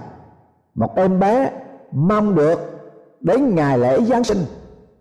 Một 0.75 0.97
em 0.97 1.21
bé 1.21 1.51
mong 1.93 2.35
được 2.35 2.59
đến 3.21 3.55
ngày 3.55 3.79
lễ 3.79 4.01
giáng 4.01 4.25
sinh 4.25 4.39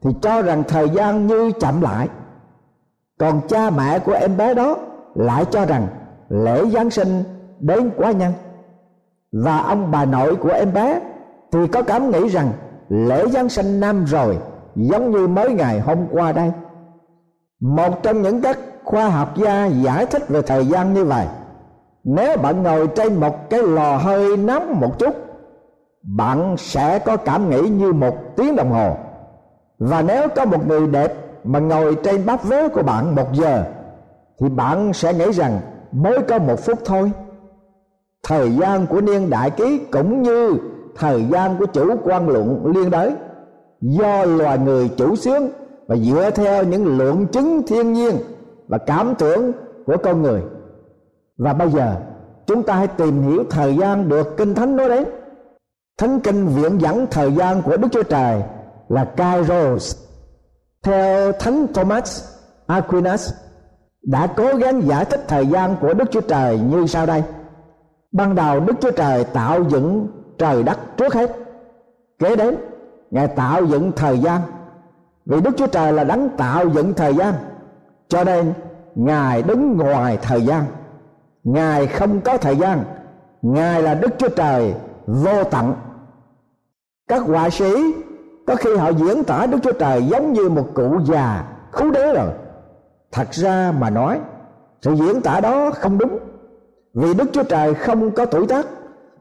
thì 0.02 0.10
cho 0.22 0.42
rằng 0.42 0.64
thời 0.68 0.90
gian 0.90 1.28
như 1.28 1.52
chậm 1.60 1.82
lại. 1.82 2.08
Còn 3.20 3.42
cha 3.48 3.70
mẹ 3.70 4.00
của 4.00 4.14
em 4.14 4.38
bé 4.38 4.54
đó 4.54 4.78
lại 5.16 5.46
cho 5.52 5.66
rằng 5.66 5.88
lễ 6.32 6.66
giáng 6.66 6.90
sinh 6.90 7.24
đến 7.60 7.92
quá 7.98 8.12
nhanh. 8.12 8.34
Và 9.32 9.58
ông 9.58 9.92
bà 9.92 10.06
nội 10.06 10.36
của 10.36 10.50
em 10.50 10.74
bé 10.74 11.00
thì 11.52 11.60
có 11.68 11.82
cảm 11.82 12.12
nghĩ 12.12 12.28
rằng 12.28 12.52
lễ 12.90 13.28
giáng 13.28 13.50
sinh 13.50 13.80
năm 13.80 14.06
rồi 14.06 14.38
giống 14.76 15.12
như 15.12 15.28
mới 15.28 15.54
ngày 15.54 15.80
hôm 15.80 15.98
qua 16.12 16.32
đây. 16.32 16.52
Một 17.60 18.04
trong 18.04 18.22
những 18.22 18.42
các 18.42 18.60
khoa 18.84 19.10
học 19.10 19.38
gia 19.38 19.66
giải 19.66 20.06
thích 20.06 20.30
về 20.30 20.42
thời 20.42 20.66
gian 20.66 20.94
như 20.94 21.06
vậy, 21.06 21.28
nếu 22.04 22.38
bạn 22.38 22.64
ngồi 22.64 22.88
trên 22.88 23.20
một 23.20 23.50
cái 23.50 23.64
lò 23.64 23.98
hơi 23.98 24.38
nóng 24.38 24.80
một 24.80 25.00
chút, 25.00 25.16
bạn 26.04 26.56
sẽ 26.58 27.00
có 27.00 27.18
cảm 27.18 27.50
nghĩ 27.50 27.62
như 27.62 27.94
một 27.94 28.16
tiếng 28.36 28.56
đồng 28.56 28.72
hồ. 28.72 28.96
Và 29.80 30.02
nếu 30.02 30.28
có 30.36 30.46
một 30.46 30.68
người 30.68 30.88
đẹp 30.88 31.14
mà 31.44 31.60
ngồi 31.60 31.96
trên 32.04 32.26
bắp 32.26 32.44
vế 32.44 32.70
của 32.70 32.84
bạn 32.84 33.16
một 33.16 33.34
giờ, 33.34 33.64
thì 34.40 34.50
bạn 34.50 34.94
sẽ 34.94 35.14
nghĩ 35.14 35.32
rằng 35.32 35.60
mới 35.92 36.20
có 36.28 36.40
một 36.40 36.60
phút 36.60 36.80
thôi. 36.86 37.12
Thời 38.24 38.52
gian 38.52 38.88
của 38.88 39.02
niên 39.02 39.30
đại 39.30 39.52
ký 39.52 39.80
cũng 39.92 40.22
như 40.22 40.58
thời 40.96 41.26
gian 41.32 41.58
của 41.60 41.66
chủ 41.66 41.96
quan 42.04 42.30
luận 42.30 42.66
liên 42.76 42.90
đới. 42.90 43.16
Do 43.82 44.26
loài 44.26 44.58
người 44.58 44.90
chủ 44.98 45.16
xướng 45.16 45.44
và 45.88 45.96
dựa 45.96 46.30
theo 46.36 46.64
những 46.64 46.98
luận 46.98 47.28
chứng 47.28 47.62
thiên 47.68 47.94
nhiên 47.94 48.16
và 48.68 48.78
cảm 48.78 49.16
tưởng 49.16 49.52
của 49.86 49.98
con 50.04 50.22
người. 50.22 50.42
Và 51.38 51.54
bây 51.54 51.70
giờ, 51.70 51.96
chúng 52.48 52.64
ta 52.64 52.76
hãy 52.76 52.88
tìm 52.88 53.22
hiểu 53.22 53.44
thời 53.50 53.76
gian 53.76 54.10
được 54.10 54.38
kinh 54.38 54.56
thánh 54.56 54.76
nói 54.76 54.90
đến. 54.90 55.04
Thánh 55.98 56.20
kinh 56.20 56.48
viện 56.48 56.82
dẫn 56.82 57.06
thời 57.12 57.32
gian 57.32 57.62
của 57.62 57.78
đức 57.78 57.88
chúa 57.92 58.04
trời 58.04 58.42
là 58.90 59.06
kairos, 59.06 59.98
theo 60.84 61.32
thánh 61.32 61.68
thomas 61.74 62.24
aquinas 62.68 63.34
đã 64.02 64.28
cố 64.28 64.56
gắng 64.56 64.88
giải 64.88 65.06
thích 65.06 65.26
thời 65.28 65.48
gian 65.48 65.76
của 65.82 65.94
Đức 65.94 66.12
Chúa 66.12 66.22
Trời 66.22 66.60
như 66.60 66.88
sau 66.88 67.06
đây. 67.06 67.24
Ban 68.12 68.36
đầu 68.36 68.60
Đức 68.60 68.74
Chúa 68.82 68.92
Trời 68.92 69.24
tạo 69.24 69.64
dựng 69.64 70.08
trời 70.38 70.64
đất 70.64 70.80
trước 70.98 71.14
hết. 71.14 71.36
Kế 72.20 72.36
đến, 72.36 72.56
Ngài 73.12 73.28
tạo 73.28 73.66
dựng 73.66 73.92
thời 73.96 74.20
gian. 74.20 74.42
Vì 75.26 75.42
Đức 75.42 75.52
Chúa 75.58 75.68
Trời 75.68 75.94
là 75.94 76.04
đấng 76.04 76.30
tạo 76.30 76.70
dựng 76.70 76.94
thời 76.94 77.14
gian. 77.14 77.34
Cho 78.08 78.24
nên 78.24 78.54
Ngài 78.96 79.44
đứng 79.44 79.78
ngoài 79.78 80.18
thời 80.22 80.42
gian. 80.42 80.64
Ngài 81.44 81.88
không 81.88 82.22
có 82.22 82.38
thời 82.38 82.56
gian. 82.56 82.84
Ngài 83.42 83.82
là 83.82 83.94
Đức 83.94 84.10
Chúa 84.18 84.30
Trời 84.30 84.74
vô 85.06 85.44
tận. 85.44 85.74
Các 87.08 87.22
họa 87.22 87.50
sĩ 87.50 87.74
có 88.48 88.56
khi 88.56 88.76
họ 88.76 88.90
diễn 88.90 89.24
tả 89.24 89.46
Đức 89.46 89.58
Chúa 89.64 89.72
Trời 89.72 90.04
giống 90.04 90.34
như 90.34 90.50
một 90.50 90.68
cụ 90.74 91.00
già 91.06 91.44
khú 91.72 91.92
đế 91.92 92.14
rồi 92.14 92.30
thật 93.12 93.28
ra 93.32 93.74
mà 93.80 93.90
nói, 93.90 94.20
sự 94.82 94.94
diễn 94.94 95.22
tả 95.22 95.40
đó 95.40 95.72
không 95.72 95.98
đúng. 95.98 96.20
Vì 96.94 97.14
đức 97.14 97.30
chúa 97.34 97.44
trời 97.44 97.74
không 97.74 98.12
có 98.12 98.26
tuổi 98.26 98.48
tác, 98.48 98.66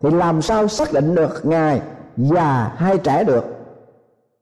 thì 0.02 0.10
làm 0.10 0.42
sao 0.42 0.68
xác 0.68 0.92
định 0.92 1.14
được 1.14 1.46
ngài 1.46 1.80
già 2.16 2.72
hay 2.76 2.98
trẻ 2.98 3.24
được? 3.24 3.44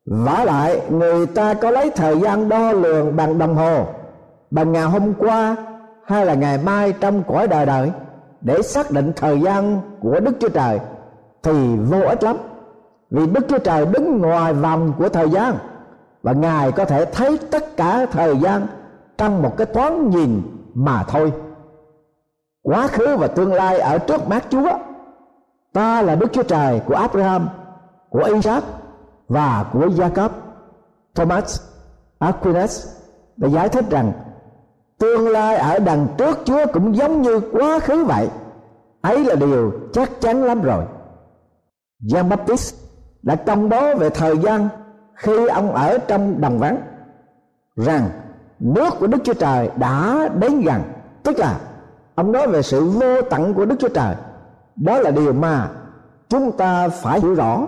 Vả 0.06 0.44
lại, 0.44 0.80
người 0.90 1.26
ta 1.26 1.54
có 1.54 1.70
lấy 1.70 1.90
thời 1.90 2.20
gian 2.20 2.48
đo 2.48 2.72
lường 2.72 3.16
bằng 3.16 3.38
đồng 3.38 3.54
hồ, 3.54 3.86
bằng 4.50 4.72
ngày 4.72 4.84
hôm 4.84 5.14
qua 5.14 5.56
hay 6.04 6.26
là 6.26 6.34
ngày 6.34 6.58
mai 6.58 6.92
trong 6.92 7.22
cõi 7.22 7.48
đời 7.48 7.66
đời 7.66 7.92
để 8.40 8.62
xác 8.62 8.90
định 8.90 9.12
thời 9.16 9.40
gian 9.40 9.80
của 10.00 10.20
đức 10.20 10.32
chúa 10.40 10.48
trời 10.48 10.80
thì 11.42 11.76
vô 11.76 12.00
ích 12.00 12.22
lắm. 12.22 12.36
Vì 13.10 13.26
đức 13.26 13.46
chúa 13.48 13.58
trời 13.58 13.86
đứng 13.86 14.18
ngoài 14.18 14.52
vòng 14.52 14.92
của 14.98 15.08
thời 15.08 15.30
gian 15.30 15.54
và 16.22 16.32
ngài 16.32 16.72
có 16.72 16.84
thể 16.84 17.04
thấy 17.04 17.38
tất 17.50 17.76
cả 17.76 18.06
thời 18.12 18.36
gian 18.36 18.66
trong 19.18 19.42
một 19.42 19.54
cái 19.56 19.66
thoáng 19.66 20.10
nhìn 20.10 20.42
mà 20.74 21.04
thôi. 21.08 21.32
Quá 22.62 22.86
khứ 22.86 23.16
và 23.16 23.26
tương 23.26 23.52
lai 23.52 23.78
ở 23.78 23.98
trước 23.98 24.28
mắt 24.28 24.44
chúa. 24.50 24.78
Ta 25.72 26.02
là 26.02 26.14
đức 26.14 26.32
chúa 26.32 26.42
trời 26.42 26.80
của 26.86 26.94
abraham, 26.94 27.48
của 28.10 28.22
isaac 28.22 28.64
và 29.28 29.64
của 29.72 29.86
jacob. 29.86 30.28
Thomas, 31.14 31.62
aquinas 32.18 32.86
đã 33.36 33.48
giải 33.48 33.68
thích 33.68 33.84
rằng 33.90 34.12
tương 34.98 35.28
lai 35.28 35.56
ở 35.56 35.78
đằng 35.78 36.06
trước 36.18 36.38
chúa 36.44 36.66
cũng 36.72 36.96
giống 36.96 37.22
như 37.22 37.40
quá 37.52 37.78
khứ 37.78 38.04
vậy. 38.04 38.28
Ấy 39.00 39.24
là 39.24 39.34
điều 39.34 39.72
chắc 39.92 40.20
chắn 40.20 40.44
lắm 40.44 40.62
rồi. 40.62 40.84
Jean 42.00 42.28
Baptiste 42.28 42.78
đã 43.22 43.36
công 43.36 43.68
bố 43.68 43.94
về 43.94 44.10
thời 44.10 44.38
gian 44.38 44.68
khi 45.14 45.46
ông 45.46 45.74
ở 45.74 45.98
trong 45.98 46.40
đồng 46.40 46.58
vắng 46.58 46.78
rằng 47.76 48.10
nước 48.60 48.94
của 49.00 49.06
Đức 49.06 49.18
Chúa 49.24 49.34
Trời 49.34 49.70
đã 49.76 50.28
đến 50.38 50.60
gần. 50.60 50.82
Tức 51.22 51.38
là, 51.38 51.60
ông 52.14 52.32
nói 52.32 52.46
về 52.46 52.62
sự 52.62 52.84
vô 52.84 53.22
tận 53.30 53.54
của 53.54 53.64
Đức 53.64 53.76
Chúa 53.78 53.88
Trời. 53.88 54.14
Đó 54.76 54.98
là 54.98 55.10
điều 55.10 55.32
mà 55.32 55.70
chúng 56.28 56.56
ta 56.56 56.88
phải 56.88 57.20
hiểu 57.20 57.34
rõ. 57.34 57.66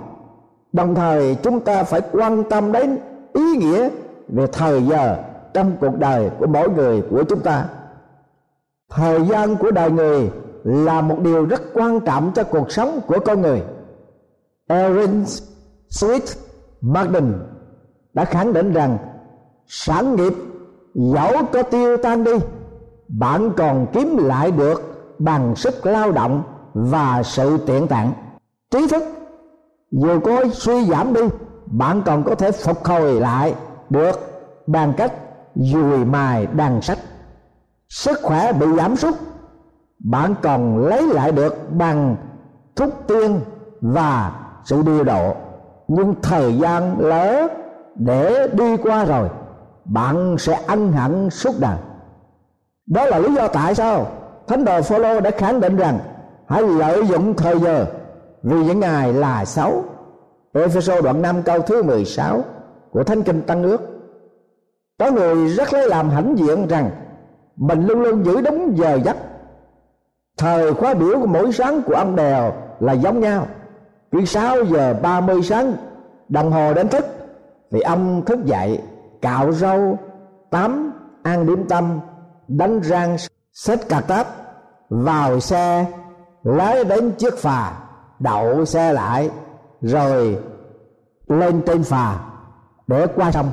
Đồng 0.73 0.95
thời, 0.95 1.37
chúng 1.43 1.61
ta 1.61 1.83
phải 1.83 2.01
quan 2.13 2.45
tâm 2.51 2.73
đến 2.73 2.99
ý 3.33 3.57
nghĩa 3.57 3.89
về 4.29 4.47
thời 4.53 4.83
giờ 4.83 5.17
trong 5.55 5.77
cuộc 5.81 5.99
đời 5.99 6.31
của 6.39 6.47
mỗi 6.47 6.71
người 6.71 7.03
của 7.11 7.25
chúng 7.25 7.41
ta. 7.41 7.65
Thời 8.91 9.27
gian 9.27 9.57
của 9.57 9.71
đời 9.71 9.91
người 9.91 10.31
là 10.65 11.01
một 11.01 11.17
điều 11.23 11.47
rất 11.47 11.63
quan 11.75 12.01
trọng 12.01 12.33
cho 12.35 12.45
cuộc 12.45 12.73
sống 12.73 13.01
của 13.07 13.19
con 13.25 13.43
người. 13.43 13.63
Erin 14.69 15.25
Sweet 15.89 16.37
Martin 16.81 17.33
đã 18.15 18.25
khẳng 18.25 18.53
định 18.53 18.73
rằng, 18.73 18.99
sản 19.67 20.17
nghiệp 20.17 20.33
dẫu 20.95 21.33
có 21.53 21.63
tiêu 21.63 21.97
tan 21.97 22.25
đi, 22.25 22.33
bạn 23.09 23.51
còn 23.57 23.87
kiếm 23.93 24.17
lại 24.17 24.51
được 24.51 24.83
bằng 25.19 25.57
sức 25.57 25.87
lao 25.87 26.13
động 26.13 26.43
và 26.75 27.23
sự 27.23 27.59
tiện 27.67 27.87
tạng. 27.87 28.13
Trí 28.71 28.89
thức, 28.89 29.03
dù 29.91 30.21
có 30.21 30.45
suy 30.53 30.85
giảm 30.85 31.15
đi, 31.15 31.21
bạn 31.67 32.03
còn 32.07 32.25
có 32.25 32.35
thể 32.35 32.53
phục 32.53 32.85
hồi 32.85 33.21
lại 33.21 33.55
được 33.91 34.21
bằng 34.67 34.93
cách 34.97 35.13
dùi 35.55 36.05
mài 36.05 36.47
đàn 36.47 36.83
sách. 36.83 36.99
Sức 37.89 38.19
khỏe 38.23 38.53
bị 38.53 38.67
giảm 38.77 38.97
sút, 38.97 39.15
bạn 39.99 40.35
còn 40.43 40.87
lấy 40.87 41.07
lại 41.07 41.33
được 41.33 41.73
bằng 41.73 42.17
thúc 42.77 42.91
tiên 43.07 43.41
và 43.81 44.33
sự 44.65 44.83
điều 44.83 45.05
độ. 45.05 45.35
Nhưng 45.89 46.15
thời 46.23 46.59
gian 46.59 47.01
lỡ 47.01 47.49
để 47.95 48.49
đi 48.53 48.77
qua 48.77 49.05
rồi 49.05 49.29
bạn 49.93 50.37
sẽ 50.39 50.63
ân 50.67 50.93
hận 50.93 51.31
suốt 51.31 51.53
đời. 51.61 51.77
Đó 52.87 53.05
là 53.05 53.19
lý 53.19 53.35
do 53.35 53.49
tại 53.49 53.75
sao 53.75 54.07
thánh 54.47 54.65
đồ 54.65 54.83
Phaolô 54.83 55.21
đã 55.21 55.31
khẳng 55.31 55.61
định 55.61 55.77
rằng 55.77 55.99
hãy 56.49 56.63
lợi 56.63 57.07
dụng 57.07 57.35
thời 57.35 57.59
giờ 57.59 57.87
vì 58.43 58.65
những 58.65 58.81
ngày 58.81 59.13
là 59.13 59.45
xấu 59.45 59.85
Ephesos 60.55 61.05
đoạn 61.05 61.23
5 61.23 61.43
câu 61.43 61.63
thứ 61.63 61.83
16 61.83 62.45
của 62.91 63.05
Thánh 63.05 63.23
Kinh 63.23 63.43
Tăng 63.43 63.63
Ước. 63.63 63.81
Có 64.99 65.11
người 65.11 65.49
rất 65.49 65.73
lấy 65.73 65.89
làm 65.89 66.11
hãnh 66.11 66.35
diện 66.39 66.69
rằng 66.69 66.91
mình 67.57 67.87
luôn 67.87 68.03
luôn 68.03 68.25
giữ 68.25 68.41
đúng 68.41 68.79
giờ 68.79 68.99
giấc. 69.05 69.17
Thời 70.39 70.75
khóa 70.75 70.95
biểu 70.95 71.21
của 71.21 71.27
mỗi 71.27 71.53
sáng 71.53 71.83
của 71.83 71.95
ông 71.95 72.17
đèo 72.17 72.53
là 72.81 72.93
giống 72.93 73.21
nhau. 73.21 73.47
Khi 74.13 74.27
6 74.27 74.65
giờ 74.65 74.95
30 75.03 75.43
sáng, 75.43 75.73
đồng 76.29 76.53
hồ 76.53 76.75
đến 76.75 76.89
thức, 76.89 77.05
thì 77.71 77.81
ông 77.81 78.25
thức 78.25 78.45
dậy 78.45 78.81
cạo 79.23 79.53
râu 79.53 79.99
tắm, 80.51 80.93
ăn 81.23 81.47
điểm 81.47 81.69
tâm, 81.69 82.01
đánh 82.49 82.81
răng 82.81 83.17
xếp 83.53 83.79
cà 83.89 84.01
táp, 84.01 84.27
vào 84.91 85.41
xe, 85.41 85.87
lái 86.43 86.85
đến 86.85 87.13
chiếc 87.19 87.39
phà, 87.39 87.73
đậu 88.19 88.65
xe 88.65 88.93
lại, 88.93 89.31
rồi 89.81 90.39
lên 91.27 91.63
trên 91.67 91.83
phà 91.83 92.19
để 92.87 93.07
qua 93.07 93.33
sông, 93.33 93.51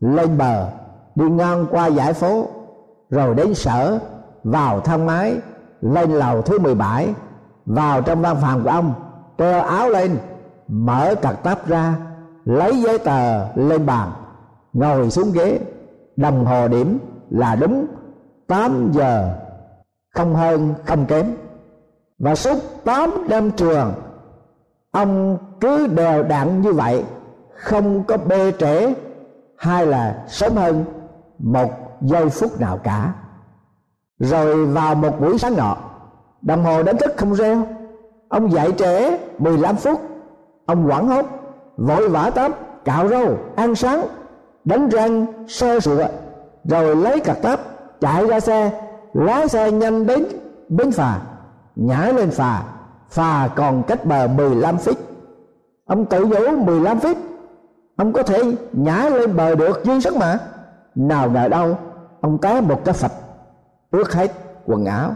lên 0.00 0.38
bờ, 0.38 0.68
đi 1.14 1.30
ngang 1.30 1.66
qua 1.70 1.86
giải 1.86 2.12
phố, 2.12 2.46
rồi 3.10 3.34
đến 3.34 3.54
sở, 3.54 3.98
vào 4.44 4.80
thang 4.80 5.06
máy, 5.06 5.36
lên 5.80 6.10
lầu 6.10 6.42
thứ 6.42 6.58
17 6.58 7.14
vào 7.66 8.02
trong 8.02 8.22
văn 8.22 8.36
phòng 8.42 8.64
của 8.64 8.70
ông 8.70 8.94
treo 9.38 9.60
áo 9.62 9.88
lên, 9.88 10.18
mở 10.68 11.14
cặp 11.22 11.42
táp 11.42 11.66
ra, 11.66 11.94
lấy 12.44 12.82
giấy 12.82 12.98
tờ 12.98 13.54
lên 13.54 13.86
bàn 13.86 14.12
ngồi 14.72 15.10
xuống 15.10 15.32
ghế, 15.32 15.60
đồng 16.16 16.44
hồ 16.44 16.68
điểm 16.68 16.98
là 17.30 17.54
đúng 17.54 17.86
8 18.46 18.90
giờ, 18.92 19.34
không 20.14 20.34
hơn, 20.34 20.74
không 20.86 21.06
kém. 21.06 21.36
Và 22.18 22.34
suốt 22.34 22.58
8 22.84 23.10
năm 23.28 23.50
trường, 23.50 23.92
ông 24.90 25.38
cứ 25.60 25.86
đều 25.86 26.22
đặn 26.22 26.60
như 26.62 26.72
vậy, 26.72 27.04
không 27.54 28.04
có 28.04 28.16
bê 28.16 28.52
trễ 28.58 28.94
hay 29.56 29.86
là 29.86 30.24
sớm 30.28 30.56
hơn 30.56 30.84
một 31.38 31.70
giây 32.00 32.28
phút 32.28 32.60
nào 32.60 32.78
cả. 32.78 33.12
Rồi 34.18 34.66
vào 34.66 34.94
một 34.94 35.20
buổi 35.20 35.38
sáng 35.38 35.56
nọ, 35.56 35.76
đồng 36.42 36.64
hồ 36.64 36.82
đánh 36.82 36.96
thức 36.96 37.12
không 37.16 37.34
reo. 37.34 37.66
Ông 38.28 38.52
dậy 38.52 38.72
trễ 38.78 39.18
15 39.38 39.76
phút, 39.76 40.00
ông 40.66 40.88
quảng 40.88 41.08
hốt, 41.08 41.26
vội 41.76 42.08
vã 42.08 42.30
tắm 42.30 42.52
cạo 42.84 43.08
râu, 43.08 43.36
ăn 43.56 43.74
sáng 43.74 44.06
đánh 44.68 44.88
răng 44.88 45.26
sơ 45.48 45.80
sửa, 45.80 46.08
rồi 46.64 46.96
lấy 46.96 47.20
cặp 47.20 47.42
táp 47.42 47.60
chạy 48.00 48.26
ra 48.26 48.40
xe 48.40 48.80
lái 49.12 49.48
xe 49.48 49.70
nhanh 49.72 50.06
đến 50.06 50.26
bến 50.68 50.90
phà 50.90 51.20
nhảy 51.76 52.12
lên 52.12 52.30
phà 52.30 52.62
phà 53.10 53.48
còn 53.56 53.82
cách 53.82 54.04
bờ 54.04 54.26
15 54.26 54.76
feet. 54.76 54.94
Ông 55.86 56.06
tự 56.06 56.24
nhủ 56.24 56.64
15 56.64 56.98
feet 56.98 57.14
ông 57.96 58.12
có 58.12 58.22
thể 58.22 58.42
nhảy 58.72 59.10
lên 59.10 59.36
bờ 59.36 59.54
được 59.54 59.80
dư 59.84 60.00
sức 60.00 60.16
mà. 60.16 60.38
Nào 60.94 61.30
ngờ 61.30 61.48
đâu 61.48 61.78
ông 62.20 62.38
té 62.38 62.60
một 62.60 62.84
cái 62.84 62.94
phật 62.94 63.12
ướt 63.90 64.12
hết 64.12 64.32
quần 64.66 64.84
áo. 64.84 65.10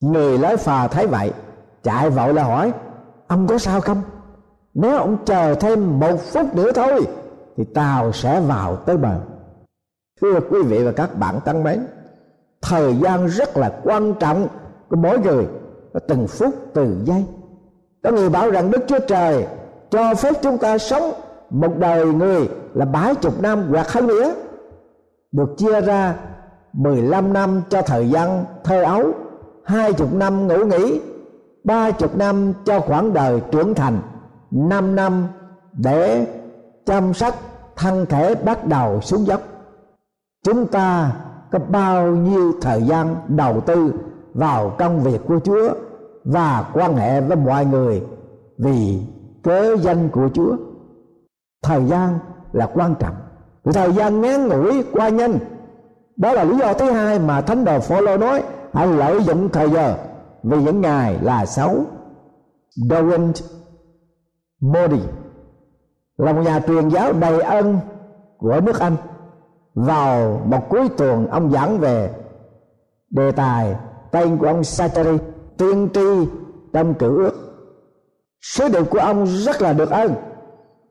Người 0.00 0.38
lái 0.38 0.56
phà 0.56 0.88
thấy 0.88 1.06
vậy 1.06 1.32
chạy 1.82 2.10
vội 2.10 2.34
là 2.34 2.44
hỏi 2.44 2.72
ông 3.26 3.46
có 3.46 3.58
sao 3.58 3.80
không? 3.80 4.02
Nếu 4.74 4.96
ông 4.96 5.16
chờ 5.24 5.54
thêm 5.54 6.00
một 6.00 6.16
phút 6.32 6.54
nữa 6.54 6.72
thôi 6.72 7.06
thì 7.56 7.64
tàu 7.64 8.12
sẽ 8.12 8.40
vào 8.40 8.76
tới 8.76 8.96
bờ. 8.96 9.18
Thưa 10.20 10.40
quý 10.50 10.62
vị 10.62 10.84
và 10.84 10.92
các 10.92 11.18
bạn 11.18 11.40
thân 11.44 11.64
mến, 11.64 11.86
thời 12.62 12.94
gian 12.94 13.26
rất 13.26 13.56
là 13.56 13.80
quan 13.84 14.14
trọng 14.20 14.48
của 14.88 14.96
mỗi 14.96 15.18
người 15.18 15.46
từng 16.08 16.26
phút, 16.26 16.54
từng 16.74 17.02
giây. 17.04 17.24
Có 18.02 18.10
người 18.10 18.30
bảo 18.30 18.50
rằng 18.50 18.70
đức 18.70 18.84
chúa 18.86 18.98
trời 19.08 19.46
cho 19.90 20.14
phép 20.14 20.34
chúng 20.42 20.58
ta 20.58 20.78
sống 20.78 21.12
một 21.50 21.78
đời 21.78 22.06
người 22.06 22.48
là 22.74 22.84
bảy 22.84 23.14
chục 23.14 23.42
năm 23.42 23.68
hoặc 23.70 23.92
hơn 23.92 24.06
nữa. 24.06 24.34
Được 25.32 25.54
chia 25.56 25.80
ra 25.80 26.14
15 26.72 27.32
năm 27.32 27.62
cho 27.68 27.82
thời 27.82 28.08
gian 28.10 28.44
thơ 28.64 28.82
ấu, 28.82 29.12
hai 29.64 29.92
chục 29.92 30.14
năm 30.14 30.48
ngủ 30.48 30.56
nghỉ, 30.66 31.00
ba 31.64 31.90
chục 31.90 32.16
năm 32.16 32.52
cho 32.64 32.80
khoảng 32.80 33.12
đời 33.12 33.40
trưởng 33.50 33.74
thành, 33.74 33.98
năm 34.50 34.96
năm 34.96 35.26
để 35.72 36.26
chăm 36.86 37.14
sóc 37.14 37.34
thân 37.76 38.06
thể 38.06 38.34
bắt 38.34 38.66
đầu 38.66 39.00
xuống 39.00 39.26
dốc. 39.26 39.40
Chúng 40.44 40.66
ta 40.66 41.12
có 41.50 41.58
bao 41.58 42.06
nhiêu 42.06 42.52
thời 42.60 42.82
gian 42.82 43.16
đầu 43.28 43.60
tư 43.60 43.92
vào 44.34 44.74
công 44.78 45.00
việc 45.00 45.20
của 45.26 45.40
chúa 45.44 45.74
và 46.24 46.70
quan 46.74 46.96
hệ 46.96 47.20
với 47.20 47.36
mọi 47.36 47.64
người 47.64 48.02
vì 48.58 49.00
cớ 49.42 49.76
danh 49.76 50.08
của 50.08 50.28
chúa? 50.34 50.56
Thời 51.62 51.84
gian 51.84 52.18
là 52.52 52.70
quan 52.74 52.94
trọng. 52.98 53.14
Thời 53.64 53.92
gian 53.92 54.20
ngắn 54.20 54.48
ngủi 54.48 54.84
qua 54.92 55.08
nhanh. 55.08 55.38
Đó 56.16 56.32
là 56.32 56.44
lý 56.44 56.58
do 56.58 56.74
thứ 56.74 56.90
hai 56.90 57.18
mà 57.18 57.40
thánh 57.40 57.64
đồ 57.64 57.80
Phaolô 57.80 58.16
nói, 58.16 58.42
hãy 58.72 58.86
lợi 58.86 59.22
dụng 59.22 59.48
thời 59.48 59.70
giờ, 59.70 59.96
vì 60.42 60.62
những 60.62 60.80
ngày 60.80 61.18
là 61.22 61.46
xấu. 61.46 61.84
Don't 62.76 63.32
Modi 64.60 65.00
là 66.16 66.32
một 66.32 66.42
nhà 66.42 66.60
truyền 66.66 66.88
giáo 66.88 67.12
đầy 67.12 67.40
ân 67.40 67.78
của 68.38 68.60
nước 68.60 68.80
Anh 68.80 68.96
vào 69.74 70.42
một 70.44 70.68
cuối 70.68 70.88
tuần 70.96 71.26
ông 71.26 71.52
giảng 71.52 71.78
về 71.78 72.10
đề 73.10 73.32
tài 73.32 73.76
tên 74.10 74.38
của 74.38 74.46
ông 74.46 74.64
Satari 74.64 75.18
tiên 75.58 75.88
tri 75.94 76.28
trong 76.72 76.94
cựu 76.94 77.16
ước. 77.16 77.32
Sứ 78.40 78.68
điệp 78.68 78.90
của 78.90 78.98
ông 78.98 79.26
rất 79.26 79.62
là 79.62 79.72
được 79.72 79.90
ơn 79.90 80.14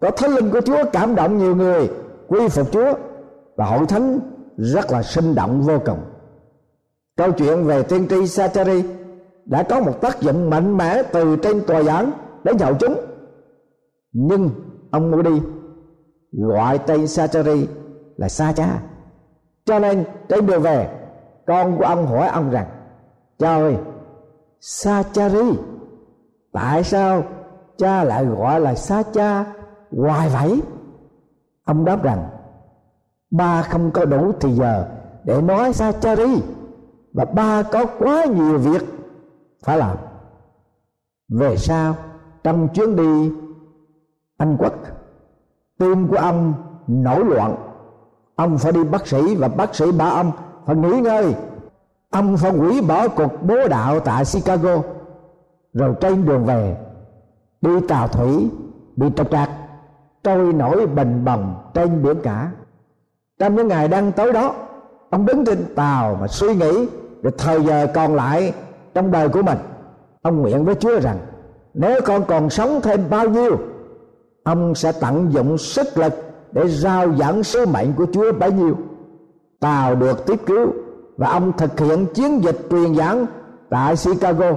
có 0.02 0.12
thánh 0.12 0.36
linh 0.36 0.52
của 0.52 0.62
Chúa 0.62 0.84
cảm 0.94 1.16
động 1.16 1.38
nhiều 1.38 1.56
người, 1.56 1.90
quy 2.28 2.48
phục 2.48 2.72
Chúa 2.72 2.94
và 3.56 3.66
hội 3.66 3.86
thánh 3.86 4.20
rất 4.58 4.92
là 4.92 5.04
sinh 5.04 5.36
động 5.36 5.62
vô 5.62 5.80
cùng. 5.86 6.00
Câu 7.18 7.32
chuyện 7.32 7.64
về 7.66 7.84
tiên 7.84 8.08
tri 8.10 8.28
Satari 8.28 8.84
đã 9.46 9.64
có 9.64 9.80
một 9.80 10.02
tác 10.02 10.22
dụng 10.22 10.50
mạnh 10.50 10.78
mẽ 10.78 11.04
từ 11.04 11.36
trên 11.36 11.62
tòa 11.68 11.84
giảng 11.84 12.12
đến 12.44 12.58
hậu 12.58 12.74
chúng. 12.80 12.96
Nhưng 14.14 14.50
ông 14.92 15.12
Moody 15.12 15.42
gọi 16.32 16.80
tên 16.80 17.08
Sachari 17.08 17.68
là 18.18 18.30
Sa 18.30 18.54
Cha. 18.54 18.80
Cho 19.66 19.80
nên 19.80 20.04
trên 20.30 20.46
đường 20.46 20.62
về, 20.62 20.90
con 21.48 21.78
của 21.78 21.84
ông 21.84 22.08
hỏi 22.08 22.28
ông 22.28 22.50
rằng, 22.50 22.68
cha 23.40 23.56
ơi, 23.56 23.78
Sachari, 24.60 25.58
tại 26.52 26.84
sao 26.84 27.24
cha 27.78 28.04
lại 28.04 28.26
gọi 28.26 28.60
là 28.60 28.76
Sa 28.76 29.04
Cha 29.14 29.46
hoài 29.98 30.30
vậy? 30.30 30.62
Ông 31.64 31.86
đáp 31.86 32.04
rằng, 32.04 32.30
ba 33.32 33.62
không 33.62 33.92
có 33.92 34.06
đủ 34.06 34.32
thì 34.40 34.54
giờ 34.54 34.88
để 35.24 35.42
nói 35.42 35.74
Sachari, 35.74 36.42
và 37.14 37.26
ba 37.26 37.64
có 37.64 37.86
quá 38.00 38.26
nhiều 38.26 38.58
việc 38.58 38.84
phải 39.64 39.78
làm. 39.78 39.98
Về 41.30 41.58
sau, 41.58 41.96
trong 42.44 42.68
chuyến 42.74 42.96
đi 42.96 43.32
anh 44.42 44.58
quốc. 44.58 44.74
Tim 45.80 46.08
của 46.08 46.18
ông 46.18 46.54
nổi 46.88 47.26
loạn. 47.26 47.56
Ông 48.36 48.58
phải 48.58 48.72
đi 48.72 48.84
bác 48.84 49.08
sĩ 49.08 49.36
và 49.36 49.48
bác 49.48 49.76
sĩ 49.76 49.92
bảo 49.92 50.12
ông 50.12 50.32
phải 50.66 50.76
nghỉ 50.76 51.00
ngơi. 51.02 51.36
Ông 52.12 52.38
phải 52.38 52.52
hủy 52.52 52.82
bỏ 52.82 53.08
cuộc 53.08 53.44
bố 53.44 53.68
đạo 53.68 54.00
tại 54.00 54.24
chicago. 54.26 54.82
Rồi 55.74 55.96
trên 56.02 56.26
đường 56.26 56.46
về, 56.46 56.78
đi 57.62 57.72
tàu 57.88 58.08
thủy, 58.08 58.50
bị 58.96 59.08
trục 59.16 59.32
trặc. 59.32 59.50
Trôi 60.24 60.54
nổi 60.54 60.88
bình 60.88 61.26
bồng 61.26 61.56
trên 61.74 62.04
biển 62.04 62.18
cả. 62.24 62.52
Trong 63.40 63.56
những 63.56 63.68
ngày 63.68 63.88
đang 63.88 64.12
tới 64.12 64.34
đó, 64.34 64.54
ông 65.10 65.26
đứng 65.26 65.46
trên 65.46 65.76
tàu 65.76 66.18
mà 66.22 66.28
suy 66.28 66.56
nghĩ 66.56 66.88
về 67.22 67.32
thời 67.38 67.64
giờ 67.64 67.88
còn 67.94 68.16
lại 68.16 68.54
trong 68.94 69.12
đời 69.12 69.30
của 69.30 69.42
mình. 69.42 69.58
Ông 70.22 70.42
nguyện 70.42 70.66
với 70.66 70.76
chúa 70.76 71.00
rằng, 71.00 71.18
nếu 71.74 72.02
con 72.06 72.24
còn 72.28 72.50
sống 72.50 72.80
thêm 72.84 73.10
bao 73.10 73.30
nhiêu 73.30 73.58
ông 74.44 74.76
sẽ 74.76 74.92
tận 74.92 75.32
dụng 75.32 75.58
sức 75.58 75.98
lực 75.98 76.14
để 76.52 76.68
giao 76.68 77.16
giảng 77.16 77.44
sứ 77.44 77.66
mệnh 77.66 77.94
của 77.94 78.06
chúa 78.14 78.32
bấy 78.32 78.52
nhiêu. 78.52 78.78
Tàu 79.60 79.96
được 79.96 80.26
tiếp 80.26 80.42
cứu 80.46 80.74
và 81.18 81.30
ông 81.30 81.52
thực 81.58 81.80
hiện 81.80 82.06
chiến 82.14 82.44
dịch 82.44 82.68
truyền 82.70 82.96
giảng 82.96 83.26
tại 83.70 83.96
chicago. 83.96 84.52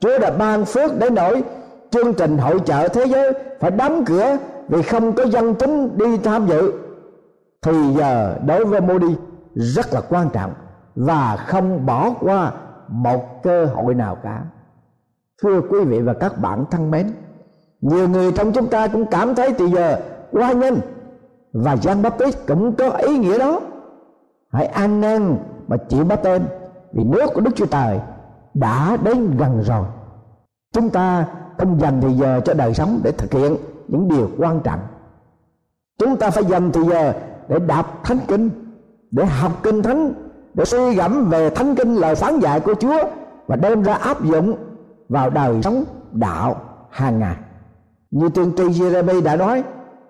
Chúa 0.00 0.18
đã 0.18 0.30
ban 0.30 0.64
phước 0.64 0.98
đến 0.98 1.14
nỗi 1.14 1.42
chương 1.90 2.14
trình 2.14 2.38
hội 2.38 2.60
chợ 2.60 2.88
thế 2.88 3.04
giới 3.04 3.32
phải 3.60 3.70
đóng 3.70 4.04
cửa 4.04 4.36
vì 4.68 4.82
không 4.82 5.12
có 5.12 5.24
dân 5.24 5.54
chúng 5.54 5.98
đi 5.98 6.16
tham 6.16 6.46
dự. 6.46 6.72
Thì 7.62 7.72
giờ 7.96 8.36
đối 8.46 8.64
với 8.64 8.80
Modi 8.80 9.14
rất 9.54 9.92
là 9.92 10.00
quan 10.08 10.28
trọng 10.32 10.54
và 10.94 11.36
không 11.36 11.86
bỏ 11.86 12.10
qua 12.20 12.52
một 12.88 13.42
cơ 13.42 13.64
hội 13.64 13.94
nào 13.94 14.16
cả. 14.22 14.42
Thưa 15.42 15.60
quý 15.60 15.80
vị 15.84 16.00
và 16.00 16.14
các 16.14 16.38
bạn 16.38 16.64
thân 16.70 16.90
mến 16.90 17.12
nhiều 17.82 18.08
người 18.08 18.32
trong 18.32 18.52
chúng 18.52 18.68
ta 18.68 18.86
cũng 18.86 19.06
cảm 19.06 19.34
thấy 19.34 19.54
thì 19.58 19.70
giờ 19.70 20.00
qua 20.32 20.52
nhanh 20.52 20.80
và 21.52 21.76
Giăng 21.76 22.02
Baptist 22.02 22.38
cũng 22.46 22.74
có 22.74 22.90
ý 22.90 23.18
nghĩa 23.18 23.38
đó. 23.38 23.60
Hãy 24.52 24.66
an 24.66 25.00
năn 25.00 25.36
và 25.68 25.76
chịu 25.76 26.04
bắt 26.04 26.20
tên, 26.22 26.42
vì 26.92 27.04
nước 27.04 27.26
của 27.34 27.40
Đức 27.40 27.50
Chúa 27.56 27.66
Trời 27.66 28.00
đã 28.54 28.96
đến 29.04 29.36
gần 29.38 29.62
rồi. 29.62 29.84
Chúng 30.72 30.90
ta 30.90 31.26
không 31.58 31.80
dành 31.80 32.00
thì 32.00 32.12
giờ 32.12 32.40
cho 32.44 32.54
đời 32.54 32.74
sống 32.74 33.00
để 33.04 33.12
thực 33.12 33.32
hiện 33.32 33.56
những 33.88 34.08
điều 34.08 34.30
quan 34.38 34.60
trọng. 34.60 34.80
Chúng 35.98 36.16
ta 36.16 36.30
phải 36.30 36.44
dành 36.44 36.72
thì 36.72 36.82
giờ 36.82 37.12
để 37.48 37.58
đọc 37.58 38.00
thánh 38.04 38.18
kinh, 38.28 38.50
để 39.10 39.24
học 39.24 39.52
kinh 39.62 39.82
thánh, 39.82 40.12
để 40.54 40.64
suy 40.64 40.94
gẫm 40.94 41.30
về 41.30 41.50
thánh 41.50 41.74
kinh, 41.74 41.94
lời 41.94 42.14
phán 42.14 42.40
dạy 42.40 42.60
của 42.60 42.74
Chúa 42.74 42.98
và 43.46 43.56
đem 43.56 43.82
ra 43.82 43.94
áp 43.94 44.24
dụng 44.24 44.56
vào 45.08 45.30
đời 45.30 45.62
sống 45.62 45.84
đạo 46.12 46.56
hàng 46.90 47.18
ngày 47.18 47.36
như 48.12 48.28
tiên 48.28 48.52
tri 48.56 48.62
Jeremy 48.62 49.22
đã 49.22 49.36
nói, 49.36 49.64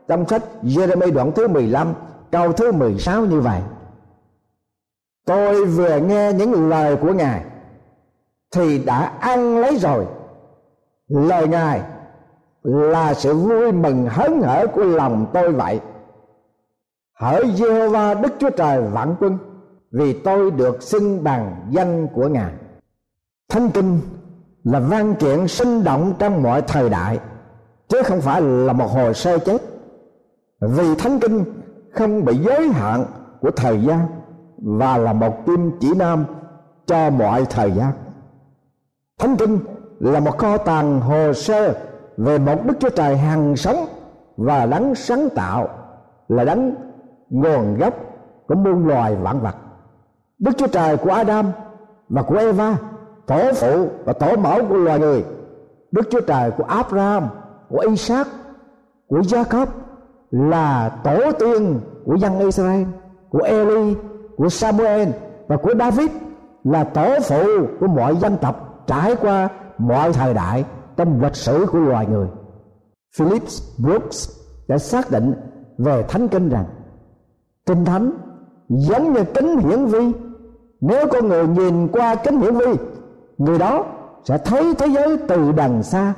trong 0.09 0.29
sách 0.29 0.43
Jeremy 0.63 1.13
đoạn 1.13 1.33
thứ 1.33 1.49
15 1.49 1.95
câu 2.31 2.53
thứ 2.53 2.73
16 2.73 3.27
như 3.27 3.41
vậy. 3.41 3.61
Tôi 5.27 5.65
vừa 5.65 5.97
nghe 5.97 6.33
những 6.33 6.69
lời 6.69 6.97
của 6.97 7.13
ngài, 7.13 7.45
thì 8.55 8.79
đã 8.79 9.13
ăn 9.21 9.59
lấy 9.59 9.79
rồi. 9.79 10.07
Lời 11.09 11.49
ngài 11.49 11.83
là 12.63 13.15
sự 13.15 13.35
vui 13.35 13.73
mừng 13.73 14.07
hớn 14.11 14.43
hở 14.43 14.67
của 14.67 14.85
lòng 14.85 15.27
tôi 15.33 15.53
vậy. 15.53 15.81
Hỡi 17.21 17.45
Jehovah 17.45 18.21
Đức 18.21 18.33
Chúa 18.39 18.51
Trời 18.51 18.83
vạn 18.83 19.15
quân, 19.21 19.39
vì 19.93 20.13
tôi 20.13 20.51
được 20.51 20.83
xưng 20.83 21.25
bằng 21.25 21.67
danh 21.71 22.09
của 22.15 22.29
ngài. 22.29 22.53
Thánh 23.49 23.71
kinh 23.71 24.01
là 24.65 24.81
văn 24.81 25.15
kiện 25.15 25.49
sinh 25.49 25.85
động 25.85 26.15
trong 26.19 26.43
mọi 26.43 26.63
thời 26.63 26.91
đại 26.91 27.19
chứ 27.93 28.03
không 28.05 28.21
phải 28.21 28.43
là 28.43 28.73
một 28.73 28.87
hồ 28.87 29.13
sơ 29.13 29.39
chết. 29.39 29.63
Vì 30.61 30.95
thánh 30.95 31.21
kinh 31.21 31.45
không 31.93 32.25
bị 32.25 32.37
giới 32.37 32.69
hạn 32.69 33.05
của 33.41 33.51
thời 33.51 33.81
gian 33.81 34.07
và 34.57 34.99
là 34.99 35.13
một 35.13 35.47
kim 35.47 35.71
chỉ 35.81 35.95
nam 35.95 36.25
cho 36.87 37.11
mọi 37.11 37.45
thời 37.51 37.71
gian. 37.71 37.93
Thánh 39.19 39.37
kinh 39.37 39.59
là 40.01 40.21
một 40.21 40.39
kho 40.39 40.59
tàng 40.59 41.01
hồ 41.01 41.33
sơ 41.33 41.75
về 42.17 42.39
một 42.39 42.67
đức 42.67 42.75
chúa 42.81 42.91
trời 42.91 43.17
hằng 43.17 43.57
sống 43.57 43.87
và 44.37 44.67
đấng 44.67 44.95
sáng 44.95 45.29
tạo, 45.35 45.69
là 46.29 46.45
đấng 46.45 46.75
nguồn 47.31 47.79
gốc 47.79 47.95
của 48.49 48.55
muôn 48.55 48.89
loài 48.89 49.17
vạn 49.17 49.41
vật. 49.41 49.57
Đức 50.39 50.53
chúa 50.59 50.67
trời 50.67 50.97
của 50.97 51.11
adam 51.11 51.47
và 52.09 52.23
của 52.23 52.37
eva, 52.37 52.77
tổ 53.27 53.53
phụ 53.55 53.89
và 54.05 54.13
tổ 54.13 54.37
mẫu 54.37 54.69
của 54.69 54.77
loài 54.77 54.99
người. 54.99 55.25
Đức 55.91 56.03
chúa 56.11 56.21
trời 56.21 56.51
của 56.51 56.65
abraham 56.65 57.29
của 57.73 57.79
isaac, 57.79 58.29
của 59.09 59.21
jacob 59.21 59.67
là 60.31 60.89
tổ 61.05 61.33
tiên 61.39 61.81
của 62.05 62.15
dân 62.15 62.39
israel, 62.39 62.85
của 63.31 63.43
eli, 63.43 63.97
của 64.37 64.49
samuel 64.49 65.09
và 65.49 65.57
của 65.57 65.75
david 65.79 66.11
là 66.65 66.85
tổ 66.85 67.15
phụ 67.29 67.67
của 67.81 67.87
mọi 67.87 68.17
dân 68.17 68.37
tộc 68.41 68.85
trải 68.87 69.17
qua 69.17 69.49
mọi 69.79 70.13
thời 70.13 70.35
đại 70.35 70.65
trong 70.97 71.23
lịch 71.23 71.37
sử 71.37 71.67
của 71.73 71.79
loài 71.79 72.07
người. 72.07 72.29
Phillips 73.17 73.63
Brooks 73.79 74.31
đã 74.69 74.79
xác 74.79 75.11
định 75.11 75.35
về 75.79 76.05
thánh 76.09 76.29
kinh 76.29 76.49
rằng 76.49 76.65
kinh 77.67 77.85
thánh 77.85 78.13
giống 78.69 79.13
như 79.13 79.25
kính 79.25 79.59
hiển 79.59 79.85
vi. 79.85 80.13
Nếu 80.81 81.07
con 81.13 81.29
người 81.29 81.47
nhìn 81.47 81.89
qua 81.89 82.15
kính 82.15 82.41
hiển 82.41 82.55
vi, 82.55 82.77
người 83.39 83.59
đó 83.59 83.85
sẽ 84.25 84.39
thấy 84.39 84.75
thế 84.79 84.87
giới 84.87 85.17
từ 85.29 85.53
đằng 85.53 85.83
xa 85.83 86.15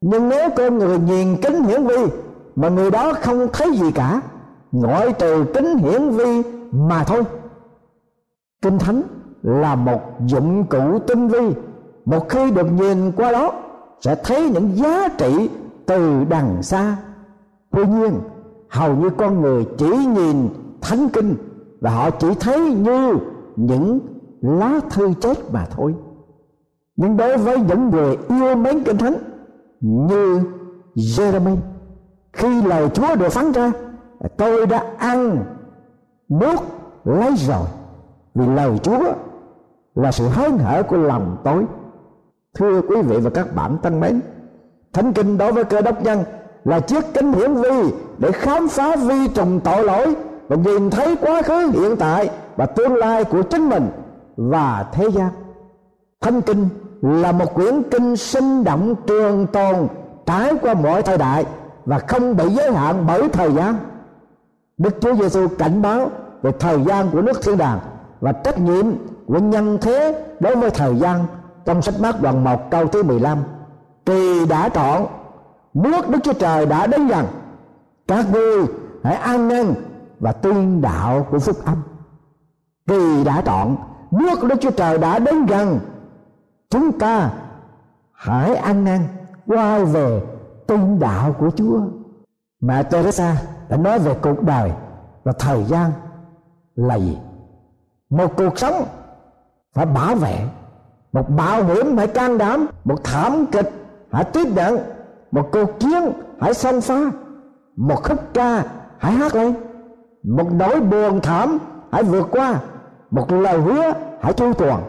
nhưng 0.00 0.28
nếu 0.28 0.50
con 0.56 0.78
người 0.78 0.98
nhìn 0.98 1.36
kính 1.42 1.64
hiển 1.64 1.86
vi 1.86 2.06
mà 2.56 2.68
người 2.68 2.90
đó 2.90 3.12
không 3.12 3.48
thấy 3.52 3.72
gì 3.72 3.92
cả, 3.92 4.22
ngoại 4.72 5.12
trừ 5.12 5.44
kính 5.54 5.76
hiển 5.76 6.10
vi 6.10 6.42
mà 6.72 7.04
thôi. 7.04 7.22
Kinh 8.62 8.78
thánh 8.78 9.02
là 9.42 9.74
một 9.74 10.00
dụng 10.26 10.64
cụ 10.64 10.98
tinh 10.98 11.28
vi. 11.28 11.54
Một 12.04 12.28
khi 12.28 12.50
được 12.50 12.66
nhìn 12.72 13.12
qua 13.12 13.32
đó, 13.32 13.52
sẽ 14.00 14.14
thấy 14.24 14.50
những 14.50 14.76
giá 14.76 15.08
trị 15.18 15.50
từ 15.86 16.24
đằng 16.28 16.62
xa. 16.62 16.96
Tuy 17.70 17.86
nhiên, 17.86 18.12
hầu 18.68 18.96
như 18.96 19.10
con 19.10 19.40
người 19.40 19.66
chỉ 19.78 19.90
nhìn 19.90 20.48
thánh 20.80 21.08
kinh 21.08 21.34
và 21.80 21.90
họ 21.90 22.10
chỉ 22.10 22.34
thấy 22.40 22.60
như 22.60 23.18
những 23.56 24.00
lá 24.40 24.80
thư 24.90 25.12
chết 25.20 25.52
mà 25.52 25.66
thôi. 25.70 25.94
Nhưng 26.96 27.16
đối 27.16 27.36
với 27.36 27.56
những 27.60 27.90
người 27.90 28.18
yêu 28.28 28.56
mến 28.56 28.84
kinh 28.84 28.98
thánh 28.98 29.14
như 29.80 30.40
Jeremy 30.94 31.56
khi 32.32 32.62
lời 32.62 32.88
Chúa 32.94 33.16
được 33.16 33.28
phán 33.28 33.52
ra, 33.52 33.72
tôi 34.36 34.66
đã 34.66 34.84
ăn 34.98 35.44
nuốt 36.28 36.58
lấy 37.04 37.36
rồi. 37.36 37.66
Vì 38.34 38.46
lời 38.46 38.78
Chúa 38.82 39.12
là 39.94 40.12
sự 40.12 40.28
hớn 40.28 40.58
hở 40.58 40.82
của 40.82 40.96
lòng 40.96 41.36
tôi. 41.44 41.66
Thưa 42.54 42.82
quý 42.82 43.02
vị 43.02 43.16
và 43.16 43.30
các 43.30 43.54
bạn 43.54 43.78
thân 43.82 44.00
mến, 44.00 44.20
thánh 44.92 45.12
kinh 45.12 45.38
đối 45.38 45.52
với 45.52 45.64
cơ 45.64 45.80
đốc 45.80 46.02
nhân 46.02 46.18
là 46.64 46.80
chiếc 46.80 47.04
kính 47.14 47.32
hiển 47.32 47.54
vi 47.54 47.92
để 48.18 48.32
khám 48.32 48.68
phá 48.68 48.96
vi 48.96 49.28
trùng 49.28 49.60
tội 49.64 49.84
lỗi 49.84 50.14
và 50.48 50.56
nhìn 50.56 50.90
thấy 50.90 51.16
quá 51.16 51.42
khứ 51.42 51.70
hiện 51.72 51.96
tại 51.96 52.30
và 52.56 52.66
tương 52.66 52.94
lai 52.94 53.24
của 53.24 53.42
chính 53.42 53.68
mình 53.68 53.88
và 54.36 54.86
thế 54.92 55.10
gian. 55.10 55.28
Thánh 56.20 56.40
kinh 56.42 56.68
là 57.02 57.32
một 57.32 57.54
quyển 57.54 57.82
kinh 57.90 58.16
sinh 58.16 58.64
động 58.64 58.94
trường 59.06 59.46
tồn 59.46 59.88
trải 60.26 60.52
qua 60.62 60.74
mọi 60.74 61.02
thời 61.02 61.18
đại 61.18 61.44
và 61.86 61.98
không 61.98 62.36
bị 62.36 62.48
giới 62.48 62.72
hạn 62.72 63.04
bởi 63.06 63.28
thời 63.28 63.52
gian. 63.52 63.74
Đức 64.78 64.96
Chúa 65.00 65.14
Giêsu 65.14 65.48
cảnh 65.58 65.82
báo 65.82 66.10
về 66.42 66.52
thời 66.58 66.82
gian 66.82 67.10
của 67.12 67.22
nước 67.22 67.42
thiên 67.42 67.56
đàng 67.56 67.78
và 68.20 68.32
trách 68.32 68.58
nhiệm 68.58 68.86
của 69.26 69.38
nhân 69.38 69.78
thế 69.80 70.24
đối 70.40 70.56
với 70.56 70.70
thời 70.70 70.96
gian 70.96 71.26
trong 71.64 71.82
sách 71.82 71.94
mát 72.00 72.22
đoạn 72.22 72.44
1 72.44 72.70
câu 72.70 72.86
thứ 72.86 73.02
15 73.02 73.38
kỳ 74.06 74.46
đã 74.46 74.68
trọn, 74.68 75.06
nước 75.74 76.08
Đức 76.08 76.18
Chúa 76.24 76.32
Trời 76.32 76.66
đã 76.66 76.86
đến 76.86 77.06
gần. 77.06 77.26
Các 78.08 78.32
ngươi 78.32 78.66
hãy 79.04 79.14
an 79.14 79.48
năn 79.48 79.74
và 80.20 80.32
tuyên 80.32 80.82
đạo 80.82 81.26
của 81.30 81.38
phúc 81.38 81.56
âm. 81.64 81.76
Kỳ 82.86 83.24
đã 83.24 83.42
trọn, 83.46 83.76
nước 84.10 84.44
Đức 84.44 84.56
Chúa 84.60 84.70
Trời 84.70 84.98
đã 84.98 85.18
đến 85.18 85.46
gần 85.46 85.78
chúng 86.70 86.98
ta 86.98 87.30
hãy 88.12 88.54
ăn 88.54 88.84
năn, 88.84 89.00
quay 89.46 89.84
về 89.84 90.22
tin 90.66 90.98
đạo 90.98 91.34
của 91.38 91.50
Chúa. 91.50 91.80
Mẹ 92.60 92.82
Teresa 92.82 93.36
đã 93.68 93.76
nói 93.76 93.98
về 93.98 94.16
cuộc 94.22 94.42
đời 94.42 94.72
và 95.24 95.32
thời 95.38 95.64
gian 95.64 95.90
là 96.74 96.94
gì? 96.94 97.18
Một 98.10 98.36
cuộc 98.36 98.58
sống 98.58 98.84
phải 99.74 99.86
bảo 99.86 100.14
vệ, 100.14 100.46
một 101.12 101.30
bảo 101.30 101.64
hiểm 101.64 101.96
phải 101.96 102.06
can 102.06 102.38
đảm, 102.38 102.66
một 102.84 103.04
thảm 103.04 103.46
kịch 103.52 103.72
hãy 104.12 104.24
tiếp 104.24 104.48
nhận, 104.54 104.78
một 105.30 105.48
cuộc 105.52 105.78
chiến 105.80 106.12
hãy 106.40 106.54
xông 106.54 106.80
phá, 106.80 107.00
một 107.76 108.04
khúc 108.04 108.18
ca 108.34 108.64
hãy 108.98 109.12
hát 109.12 109.34
lên, 109.34 109.54
một 110.22 110.52
nỗi 110.52 110.80
buồn 110.80 111.20
thảm 111.20 111.58
hãy 111.92 112.02
vượt 112.02 112.28
qua, 112.30 112.60
một 113.10 113.32
lời 113.32 113.60
hứa 113.60 113.92
hãy 114.20 114.32
chu 114.32 114.52
toàn, 114.52 114.82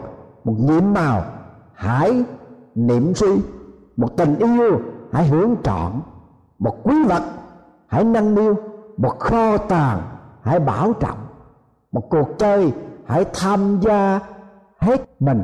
một 0.44 0.54
nhiệm 0.58 0.94
màu 0.94 1.22
hãy 1.82 2.24
niệm 2.74 3.14
suy 3.14 3.40
một 3.96 4.16
tình 4.16 4.38
yêu, 4.38 4.80
hãy 5.12 5.28
hướng 5.28 5.54
trọn. 5.64 5.92
Một 6.58 6.76
quý 6.82 7.04
vật, 7.04 7.22
hãy 7.86 8.04
nâng 8.04 8.34
niu. 8.34 8.54
Một 8.96 9.20
kho 9.20 9.56
tàng, 9.56 10.02
hãy 10.42 10.60
bảo 10.60 10.92
trọng. 11.00 11.18
Một 11.92 12.10
cuộc 12.10 12.28
chơi, 12.38 12.72
hãy 13.06 13.24
tham 13.34 13.80
gia 13.80 14.20
hết 14.78 15.00
mình. 15.20 15.42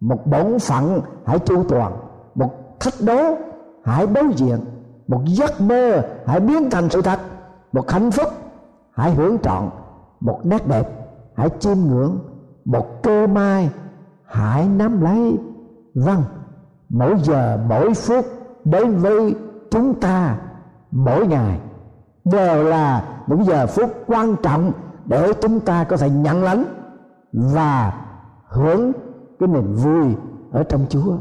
Một 0.00 0.26
bổn 0.26 0.58
phận, 0.58 1.00
hãy 1.26 1.38
chu 1.38 1.64
toàn. 1.68 1.92
Một 2.34 2.80
thách 2.80 2.94
đố, 3.06 3.36
hãy 3.84 4.06
đối 4.06 4.32
diện. 4.36 4.58
Một 5.08 5.20
giấc 5.26 5.60
mơ, 5.60 6.02
hãy 6.26 6.40
biến 6.40 6.70
thành 6.70 6.88
sự 6.90 7.02
thật. 7.02 7.20
Một 7.72 7.90
hạnh 7.90 8.10
phúc, 8.10 8.28
hãy 8.92 9.14
hưởng 9.14 9.38
trọn. 9.38 9.70
Một 10.20 10.40
nét 10.44 10.68
đẹp, 10.68 10.88
hãy 11.36 11.50
chiêm 11.58 11.76
ngưỡng. 11.78 12.18
Một 12.64 13.02
cơ 13.02 13.26
mai 13.26 13.70
hãy 14.34 14.68
nắm 14.68 15.00
lấy 15.00 15.38
vâng 15.94 16.22
mỗi 16.88 17.14
giờ, 17.22 17.58
mỗi 17.68 17.94
phút 17.94 18.24
đến 18.64 18.96
với 18.96 19.34
chúng 19.70 20.00
ta, 20.00 20.36
mỗi 20.90 21.26
ngày, 21.26 21.60
đều 22.24 22.64
là 22.64 23.04
những 23.26 23.44
giờ 23.44 23.66
phút 23.66 23.90
quan 24.06 24.36
trọng 24.42 24.72
để 25.04 25.32
chúng 25.40 25.60
ta 25.60 25.84
có 25.84 25.96
thể 25.96 26.10
nhận 26.10 26.44
lãnh 26.44 26.64
và 27.32 27.92
hưởng 28.48 28.92
cái 29.40 29.48
niềm 29.48 29.74
vui 29.74 30.16
ở 30.52 30.62
trong 30.62 30.86
Chúa. 30.88 31.16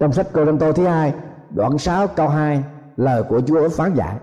Trong 0.00 0.12
sách 0.12 0.26
Cô 0.32 0.56
Tô 0.60 0.72
thứ 0.72 0.86
hai, 0.86 1.14
đoạn 1.50 1.78
6 1.78 2.06
câu 2.06 2.28
2 2.28 2.64
lời 2.96 3.22
của 3.22 3.40
Chúa 3.40 3.68
phán 3.68 3.94
dạy, 3.94 4.16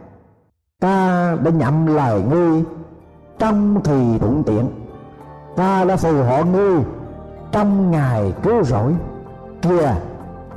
ta 0.80 1.36
đã 1.43 1.51
nhậm 1.51 1.86
lời 1.86 2.21
ngươi 2.30 2.63
trong 3.39 3.82
thì 3.84 4.17
thuận 4.17 4.43
tiện 4.43 4.69
ta 5.56 5.86
đã 5.86 5.95
phù 5.95 6.23
hộ 6.23 6.45
ngươi 6.45 6.80
trong 7.56 7.91
ngày 7.91 8.34
cứu 8.44 8.63
rỗi. 8.63 8.96
Kìa, 9.62 9.96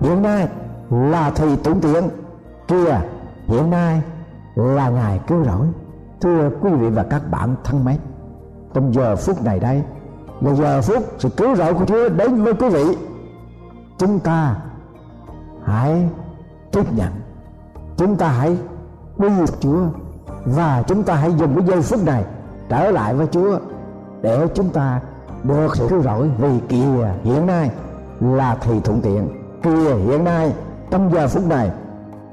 hiện 0.01 0.23
nay 0.23 0.49
là 0.91 1.31
thầy 1.31 1.57
tụng 1.57 1.81
tiện 1.81 2.09
kìa, 2.69 3.01
hiện 3.47 3.71
nay 3.71 4.03
là 4.55 4.89
ngày 4.89 5.21
cứu 5.27 5.45
rỗi. 5.45 5.67
Thưa 6.21 6.51
quý 6.61 6.71
vị 6.71 6.89
và 6.89 7.03
các 7.11 7.23
bạn 7.31 7.55
thân 7.65 7.85
mến, 7.85 7.97
trong 8.75 8.95
giờ 8.95 9.17
phút 9.17 9.45
này 9.45 9.61
đây, 9.61 9.83
là 10.41 10.55
giờ 10.55 10.83
phút 10.83 11.03
sự 11.19 11.29
cứu 11.29 11.57
rỗi 11.57 11.75
của 11.75 11.85
Chúa 11.87 12.09
đến 12.09 12.45
với 12.45 12.55
quý 12.55 12.69
vị. 12.69 12.97
Chúng 13.99 14.19
ta 14.19 14.57
hãy 15.65 16.09
tiếp 16.73 16.93
nhận. 16.97 17.13
Chúng 17.97 18.17
ta 18.17 18.29
hãy 18.29 18.57
quy 19.17 19.29
Chúa 19.61 19.87
và 20.45 20.83
chúng 20.87 21.03
ta 21.03 21.15
hãy 21.15 21.33
dùng 21.39 21.55
cái 21.57 21.67
giây 21.67 21.83
phút 21.83 22.05
này 22.07 22.25
trở 22.69 22.91
lại 22.91 23.15
với 23.15 23.27
Chúa 23.27 23.59
để 24.23 24.47
chúng 24.55 24.69
ta 24.71 25.01
được 25.44 25.77
sự 25.77 25.87
cứu 25.88 26.03
rỗi 26.03 26.31
vì 26.38 26.48
kìa 26.68 27.12
hiện 27.24 27.46
nay 27.46 27.70
là 28.20 28.57
thì 28.61 28.81
thuận 28.81 29.01
tiện. 29.01 29.29
Kìa 29.62 29.94
hiện 30.07 30.24
nay, 30.24 30.53
trong 30.90 31.11
giờ 31.12 31.29
phút 31.29 31.46
này 31.46 31.70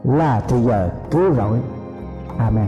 là 0.04 0.42
thì 0.48 0.62
giờ 0.62 0.90
cứu 1.12 1.34
rỗi. 1.34 1.60
Amen. 2.38 2.68